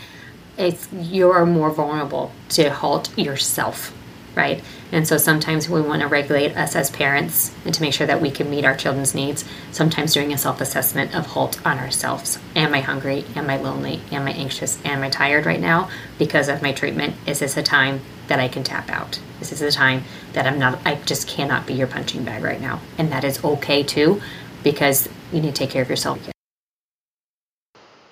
it's 0.58 0.88
you're 0.92 1.46
more 1.46 1.70
vulnerable 1.70 2.30
to 2.50 2.70
halt 2.70 3.16
yourself 3.18 3.92
right? 4.36 4.62
And 4.92 5.08
so 5.08 5.16
sometimes 5.16 5.68
we 5.68 5.80
want 5.80 6.02
to 6.02 6.08
regulate 6.08 6.56
us 6.56 6.76
as 6.76 6.90
parents 6.90 7.52
and 7.64 7.74
to 7.74 7.82
make 7.82 7.94
sure 7.94 8.06
that 8.06 8.20
we 8.20 8.30
can 8.30 8.50
meet 8.50 8.64
our 8.64 8.76
children's 8.76 9.14
needs. 9.14 9.44
Sometimes 9.72 10.12
doing 10.12 10.32
a 10.32 10.38
self 10.38 10.60
assessment 10.60 11.14
of 11.16 11.26
halt 11.26 11.64
on 11.66 11.78
ourselves. 11.78 12.38
Am 12.54 12.74
I 12.74 12.80
hungry? 12.80 13.24
Am 13.34 13.50
I 13.50 13.56
lonely? 13.56 14.02
Am 14.12 14.26
I 14.26 14.32
anxious? 14.32 14.78
Am 14.84 15.02
I 15.02 15.10
tired 15.10 15.46
right 15.46 15.60
now 15.60 15.90
because 16.18 16.48
of 16.48 16.62
my 16.62 16.72
treatment? 16.72 17.16
Is 17.26 17.40
this 17.40 17.56
a 17.56 17.62
time 17.62 18.00
that 18.28 18.38
I 18.38 18.48
can 18.48 18.62
tap 18.62 18.90
out? 18.90 19.18
This 19.38 19.52
is 19.52 19.62
a 19.62 19.72
time 19.72 20.04
that 20.34 20.46
I'm 20.46 20.58
not, 20.58 20.78
I 20.84 20.96
just 21.06 21.26
cannot 21.26 21.66
be 21.66 21.74
your 21.74 21.86
punching 21.86 22.24
bag 22.24 22.44
right 22.44 22.60
now. 22.60 22.80
And 22.98 23.10
that 23.12 23.24
is 23.24 23.42
okay 23.42 23.82
too 23.82 24.20
because 24.62 25.08
you 25.32 25.40
need 25.40 25.54
to 25.54 25.58
take 25.58 25.70
care 25.70 25.82
of 25.82 25.88
yourself. 25.88 26.18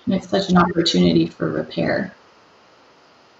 It's 0.07 0.29
such 0.29 0.49
an 0.49 0.57
opportunity 0.57 1.27
for 1.27 1.49
repair 1.49 2.13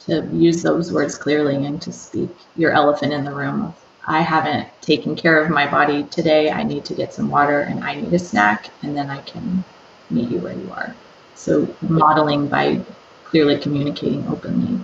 to 0.06 0.28
use 0.34 0.62
those 0.62 0.92
words 0.92 1.18
clearly 1.18 1.66
and 1.66 1.82
to 1.82 1.92
speak 1.92 2.30
your 2.56 2.72
elephant 2.72 3.14
in 3.14 3.24
the 3.24 3.34
room 3.34 3.74
I 4.08 4.22
haven't 4.22 4.68
taken 4.82 5.16
care 5.16 5.44
of 5.44 5.50
my 5.50 5.70
body 5.70 6.04
today. 6.04 6.52
I 6.52 6.64
need 6.64 6.86
to 6.86 6.94
get 6.94 7.14
some 7.14 7.30
water 7.30 7.62
and 7.62 7.84
I 7.84 7.96
need 7.96 8.14
a 8.14 8.20
snack, 8.20 8.70
and 8.84 8.96
then 8.96 9.10
I 9.10 9.22
can 9.22 9.64
meet 10.12 10.30
you 10.30 10.40
where 10.40 10.54
you 10.54 10.72
are. 10.72 10.96
So, 11.34 11.68
modeling 11.82 12.48
by 12.48 12.82
clearly 13.24 13.58
communicating 13.58 14.28
openly 14.28 14.80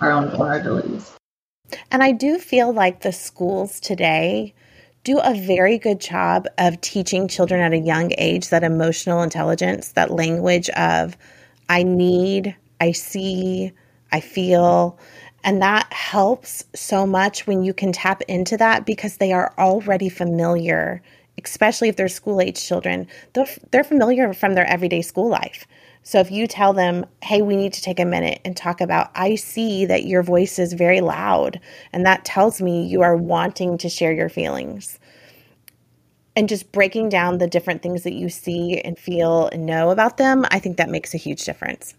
our 0.00 0.10
own 0.10 0.28
vulnerabilities. 0.28 1.12
And 1.90 2.02
I 2.02 2.12
do 2.12 2.38
feel 2.38 2.72
like 2.72 3.00
the 3.00 3.12
schools 3.12 3.78
today 3.78 4.54
do 5.04 5.20
a 5.20 5.34
very 5.34 5.78
good 5.78 6.00
job 6.00 6.46
of 6.58 6.80
teaching 6.80 7.28
children 7.28 7.60
at 7.60 7.72
a 7.72 7.78
young 7.78 8.12
age 8.18 8.48
that 8.48 8.64
emotional 8.64 9.22
intelligence, 9.22 9.92
that 9.92 10.10
language 10.10 10.68
of 10.70 11.16
I 11.68 11.84
need, 11.84 12.56
I 12.80 12.92
see, 12.92 13.72
I 14.12 14.20
feel. 14.20 14.98
And 15.44 15.62
that 15.62 15.92
helps 15.92 16.64
so 16.74 17.06
much 17.06 17.46
when 17.46 17.62
you 17.62 17.72
can 17.72 17.92
tap 17.92 18.22
into 18.22 18.56
that 18.56 18.84
because 18.84 19.16
they 19.16 19.32
are 19.32 19.54
already 19.58 20.08
familiar, 20.08 21.02
especially 21.42 21.88
if 21.88 21.96
they're 21.96 22.08
school 22.08 22.40
age 22.40 22.62
children. 22.62 23.06
They're, 23.34 23.46
they're 23.70 23.84
familiar 23.84 24.32
from 24.34 24.54
their 24.54 24.66
everyday 24.66 25.02
school 25.02 25.28
life. 25.28 25.66
So 26.02 26.20
if 26.20 26.30
you 26.30 26.46
tell 26.46 26.72
them, 26.72 27.04
hey, 27.22 27.42
we 27.42 27.54
need 27.54 27.74
to 27.74 27.82
take 27.82 28.00
a 28.00 28.04
minute 28.04 28.40
and 28.44 28.56
talk 28.56 28.80
about, 28.80 29.10
I 29.14 29.34
see 29.34 29.84
that 29.86 30.06
your 30.06 30.22
voice 30.22 30.58
is 30.58 30.72
very 30.72 31.00
loud, 31.00 31.60
and 31.92 32.06
that 32.06 32.24
tells 32.24 32.62
me 32.62 32.86
you 32.86 33.02
are 33.02 33.16
wanting 33.16 33.76
to 33.78 33.88
share 33.88 34.12
your 34.12 34.30
feelings. 34.30 34.98
And 36.34 36.48
just 36.48 36.72
breaking 36.72 37.10
down 37.10 37.38
the 37.38 37.46
different 37.46 37.82
things 37.82 38.04
that 38.04 38.14
you 38.14 38.28
see 38.28 38.80
and 38.80 38.98
feel 38.98 39.48
and 39.48 39.66
know 39.66 39.90
about 39.90 40.16
them, 40.16 40.46
I 40.50 40.60
think 40.60 40.78
that 40.78 40.88
makes 40.88 41.12
a 41.12 41.18
huge 41.18 41.44
difference. 41.44 41.94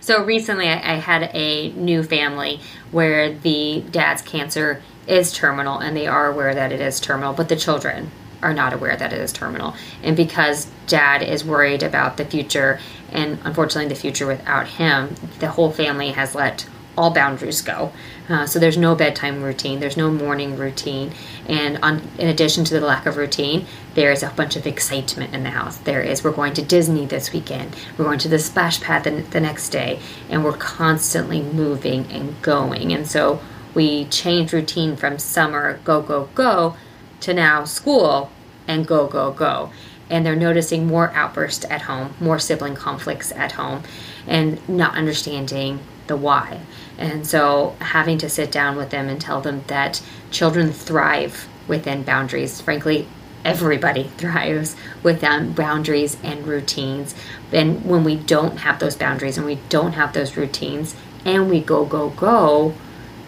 So 0.00 0.24
recently, 0.24 0.68
I, 0.68 0.94
I 0.94 0.96
had 0.96 1.30
a 1.34 1.70
new 1.72 2.02
family 2.02 2.60
where 2.90 3.32
the 3.32 3.84
dad's 3.90 4.22
cancer 4.22 4.82
is 5.06 5.32
terminal, 5.32 5.78
and 5.78 5.96
they 5.96 6.06
are 6.06 6.30
aware 6.30 6.54
that 6.54 6.72
it 6.72 6.80
is 6.80 7.00
terminal, 7.00 7.32
but 7.32 7.48
the 7.48 7.56
children 7.56 8.10
are 8.42 8.54
not 8.54 8.72
aware 8.72 8.96
that 8.96 9.12
it 9.12 9.20
is 9.20 9.32
terminal. 9.32 9.74
And 10.02 10.16
because 10.16 10.66
dad 10.86 11.22
is 11.22 11.44
worried 11.44 11.82
about 11.82 12.18
the 12.18 12.24
future, 12.24 12.78
and 13.10 13.38
unfortunately 13.44 13.88
the 13.88 14.00
future 14.00 14.26
without 14.26 14.68
him, 14.68 15.14
the 15.38 15.48
whole 15.48 15.70
family 15.70 16.10
has 16.10 16.34
let 16.34 16.66
all 16.96 17.10
boundaries 17.10 17.62
go. 17.62 17.92
Uh, 18.28 18.46
so 18.46 18.58
there's 18.58 18.78
no 18.78 18.94
bedtime 18.94 19.42
routine, 19.42 19.80
there's 19.80 19.96
no 19.96 20.10
morning 20.10 20.56
routine, 20.56 21.12
and 21.46 21.78
on, 21.82 22.02
in 22.18 22.28
addition 22.28 22.64
to 22.64 22.74
the 22.74 22.86
lack 22.86 23.06
of 23.06 23.16
routine, 23.16 23.66
there 23.94 24.10
is 24.10 24.22
a 24.22 24.30
bunch 24.30 24.56
of 24.56 24.66
excitement 24.66 25.34
in 25.34 25.42
the 25.42 25.50
house. 25.50 25.76
There 25.78 26.00
is 26.00 26.24
we're 26.24 26.32
going 26.32 26.54
to 26.54 26.62
Disney 26.62 27.06
this 27.06 27.32
weekend, 27.32 27.76
we're 27.98 28.06
going 28.06 28.18
to 28.20 28.28
the 28.28 28.38
splash 28.38 28.80
pad 28.80 29.04
the, 29.04 29.10
the 29.10 29.40
next 29.40 29.70
day, 29.70 30.00
and 30.30 30.44
we're 30.44 30.56
constantly 30.56 31.42
moving 31.42 32.06
and 32.10 32.40
going. 32.42 32.92
And 32.92 33.06
so 33.06 33.40
we 33.74 34.06
change 34.06 34.52
routine 34.52 34.96
from 34.96 35.18
summer 35.18 35.80
go 35.84 36.00
go 36.00 36.28
go 36.34 36.76
to 37.20 37.34
now 37.34 37.64
school 37.64 38.30
and 38.66 38.86
go 38.86 39.06
go 39.06 39.32
go 39.32 39.70
and 40.10 40.24
they're 40.24 40.36
noticing 40.36 40.86
more 40.86 41.10
outbursts 41.12 41.64
at 41.70 41.82
home, 41.82 42.14
more 42.20 42.38
sibling 42.38 42.74
conflicts 42.74 43.32
at 43.32 43.52
home, 43.52 43.82
and 44.26 44.66
not 44.68 44.94
understanding 44.94 45.80
the 46.06 46.16
why. 46.16 46.60
And 46.98 47.26
so 47.26 47.76
having 47.80 48.18
to 48.18 48.28
sit 48.28 48.52
down 48.52 48.76
with 48.76 48.90
them 48.90 49.08
and 49.08 49.20
tell 49.20 49.40
them 49.40 49.64
that 49.66 50.02
children 50.30 50.72
thrive 50.72 51.48
within 51.66 52.02
boundaries. 52.02 52.60
Frankly, 52.60 53.08
everybody 53.44 54.04
thrives 54.18 54.76
within 55.02 55.52
boundaries 55.52 56.16
and 56.22 56.46
routines. 56.46 57.14
And 57.52 57.84
when 57.84 58.04
we 58.04 58.16
don't 58.16 58.58
have 58.58 58.78
those 58.78 58.96
boundaries 58.96 59.36
and 59.36 59.46
we 59.46 59.58
don't 59.68 59.92
have 59.92 60.12
those 60.12 60.36
routines 60.36 60.94
and 61.24 61.48
we 61.48 61.60
go, 61.60 61.84
go, 61.84 62.10
go, 62.10 62.74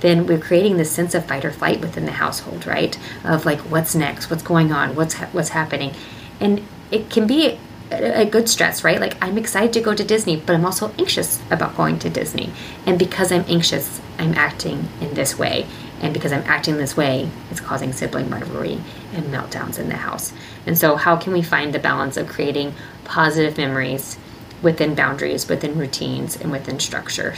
then 0.01 0.27
we're 0.27 0.39
creating 0.39 0.77
this 0.77 0.91
sense 0.91 1.15
of 1.15 1.25
fight 1.25 1.45
or 1.45 1.51
flight 1.51 1.81
within 1.81 2.05
the 2.05 2.12
household, 2.12 2.67
right? 2.67 2.99
Of 3.25 3.47
like, 3.47 3.61
what's 3.61 3.95
next? 3.95 4.31
What's 4.31 4.43
going 4.43 4.71
on? 4.71 4.95
What's 4.95 5.15
ha- 5.15 5.29
what's 5.33 5.49
happening? 5.51 5.95
And 6.39 6.62
it 6.91 7.09
can 7.09 7.27
be 7.27 7.59
a 7.90 8.27
good 8.27 8.49
stress, 8.49 8.83
right? 8.83 9.01
Like 9.01 9.16
I'm 9.22 9.38
excited 9.38 9.72
to 9.75 9.81
go 9.81 9.94
to 9.94 10.05
Disney, 10.05 10.37
but 10.37 10.55
I'm 10.55 10.64
also 10.64 10.92
anxious 10.99 11.40
about 11.51 11.77
going 11.77 11.99
to 12.01 12.11
Disney. 12.11 12.53
And 12.85 12.99
because 12.99 13.31
I'm 13.31 13.44
anxious, 13.49 14.01
I'm 14.18 14.35
acting 14.35 14.88
in 15.01 15.14
this 15.14 15.38
way. 15.38 15.66
And 16.01 16.12
because 16.12 16.33
I'm 16.33 16.42
acting 16.42 16.77
this 16.77 16.96
way, 16.96 17.31
it's 17.51 17.61
causing 17.61 17.92
sibling 17.92 18.29
rivalry 18.29 18.79
and 19.14 19.25
meltdowns 19.27 19.79
in 19.79 19.88
the 19.88 19.96
house. 19.96 20.33
And 20.66 20.77
so, 20.77 20.96
how 20.96 21.16
can 21.16 21.33
we 21.33 21.42
find 21.42 21.72
the 21.72 21.79
balance 21.79 22.16
of 22.18 22.29
creating 22.29 22.75
positive 23.05 23.57
memories 23.57 24.18
within 24.61 24.94
boundaries, 24.94 25.49
within 25.49 25.79
routines, 25.79 26.37
and 26.37 26.53
within 26.53 26.81
structure? 26.81 27.35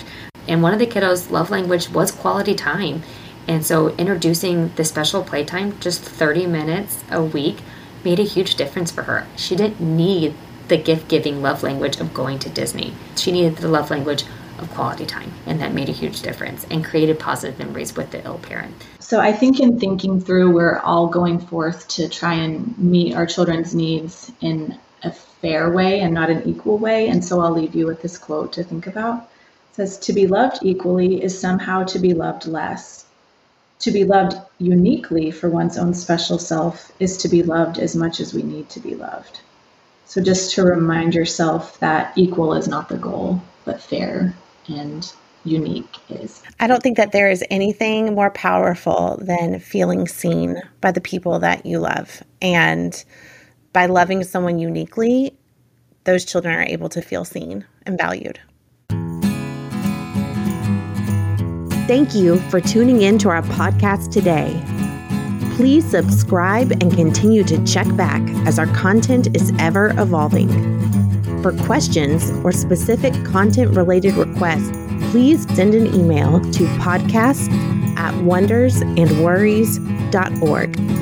And 0.48 0.62
one 0.62 0.72
of 0.72 0.80
the 0.80 0.86
kiddos' 0.86 1.30
love 1.30 1.50
language 1.50 1.88
was 1.90 2.10
quality 2.10 2.54
time. 2.54 3.02
And 3.46 3.64
so, 3.64 3.94
introducing 3.94 4.72
the 4.74 4.84
special 4.84 5.22
playtime, 5.22 5.78
just 5.78 6.02
30 6.02 6.46
minutes 6.46 7.04
a 7.12 7.22
week, 7.22 7.58
made 8.04 8.20
a 8.20 8.24
huge 8.24 8.54
difference 8.54 8.90
for 8.90 9.02
her. 9.02 9.26
She 9.36 9.56
didn't 9.56 9.80
need 9.80 10.34
the 10.68 10.76
gift 10.76 11.08
giving 11.08 11.42
love 11.42 11.62
language 11.62 11.98
of 11.98 12.14
going 12.14 12.38
to 12.40 12.48
Disney. 12.50 12.92
She 13.16 13.32
needed 13.32 13.56
the 13.56 13.68
love 13.68 13.90
language 13.90 14.24
of 14.58 14.70
quality 14.70 15.06
time, 15.06 15.32
and 15.46 15.60
that 15.60 15.72
made 15.72 15.88
a 15.88 15.92
huge 15.92 16.22
difference 16.22 16.66
and 16.70 16.84
created 16.84 17.18
positive 17.18 17.58
memories 17.58 17.96
with 17.96 18.10
the 18.10 18.24
ill 18.24 18.38
parent. 18.38 18.74
So, 18.98 19.20
I 19.20 19.32
think 19.32 19.60
in 19.60 19.78
thinking 19.78 20.20
through, 20.20 20.50
we're 20.52 20.78
all 20.80 21.06
going 21.06 21.38
forth 21.38 21.88
to 21.88 22.08
try 22.08 22.34
and 22.34 22.76
meet 22.78 23.14
our 23.14 23.26
children's 23.26 23.74
needs 23.74 24.30
in 24.40 24.78
a 25.04 25.12
fair 25.12 25.70
way 25.70 26.00
and 26.00 26.12
not 26.12 26.28
an 26.28 26.42
equal 26.46 26.78
way. 26.78 27.08
And 27.08 27.24
so, 27.24 27.40
I'll 27.40 27.52
leave 27.52 27.74
you 27.74 27.86
with 27.86 28.02
this 28.02 28.18
quote 28.18 28.52
to 28.54 28.64
think 28.64 28.86
about. 28.86 29.22
It 29.70 29.76
says, 29.76 29.98
To 29.98 30.12
be 30.12 30.26
loved 30.26 30.58
equally 30.62 31.22
is 31.22 31.38
somehow 31.38 31.84
to 31.84 31.98
be 31.98 32.12
loved 32.12 32.46
less. 32.46 33.06
To 33.80 33.90
be 33.90 34.04
loved 34.04 34.36
uniquely 34.58 35.30
for 35.30 35.48
one's 35.48 35.78
own 35.78 35.94
special 35.94 36.38
self 36.38 36.90
is 37.00 37.16
to 37.18 37.28
be 37.28 37.42
loved 37.42 37.78
as 37.78 37.94
much 37.96 38.20
as 38.20 38.34
we 38.34 38.42
need 38.42 38.68
to 38.70 38.80
be 38.80 38.94
loved. 38.94 39.40
So 40.06 40.22
just 40.22 40.54
to 40.54 40.62
remind 40.64 41.14
yourself 41.14 41.78
that 41.80 42.16
equal 42.16 42.54
is 42.54 42.66
not 42.68 42.88
the 42.88 42.96
goal, 42.96 43.40
but 43.64 43.80
fair 43.80 44.34
and 44.68 45.12
unique 45.44 45.96
is. 46.08 46.42
I 46.60 46.66
don't 46.66 46.82
think 46.82 46.96
that 46.96 47.12
there 47.12 47.30
is 47.30 47.44
anything 47.50 48.14
more 48.14 48.30
powerful 48.30 49.18
than 49.22 49.60
feeling 49.60 50.08
seen 50.08 50.60
by 50.80 50.92
the 50.92 51.00
people 51.00 51.38
that 51.38 51.64
you 51.64 51.78
love. 51.78 52.22
And 52.42 53.04
By 53.72 53.86
loving 53.86 54.24
someone 54.24 54.58
uniquely, 54.58 55.36
those 56.04 56.24
children 56.24 56.54
are 56.54 56.62
able 56.62 56.88
to 56.90 57.02
feel 57.02 57.24
seen 57.24 57.64
and 57.86 57.98
valued. 57.98 58.40
Thank 61.88 62.14
you 62.14 62.38
for 62.50 62.60
tuning 62.60 63.00
in 63.00 63.16
to 63.20 63.30
our 63.30 63.40
podcast 63.40 64.12
today. 64.12 64.62
Please 65.56 65.90
subscribe 65.90 66.70
and 66.70 66.92
continue 66.92 67.42
to 67.44 67.64
check 67.64 67.86
back 67.96 68.20
as 68.46 68.58
our 68.58 68.66
content 68.66 69.34
is 69.34 69.54
ever 69.58 69.98
evolving. 69.98 70.50
For 71.42 71.52
questions 71.64 72.30
or 72.44 72.52
specific 72.52 73.14
content 73.24 73.74
related 73.74 74.16
requests, 74.16 74.70
please 75.10 75.46
send 75.56 75.74
an 75.74 75.94
email 75.94 76.40
to 76.40 76.66
podcast 76.76 77.50
at 77.96 78.12
wondersandworries.org. 78.16 80.97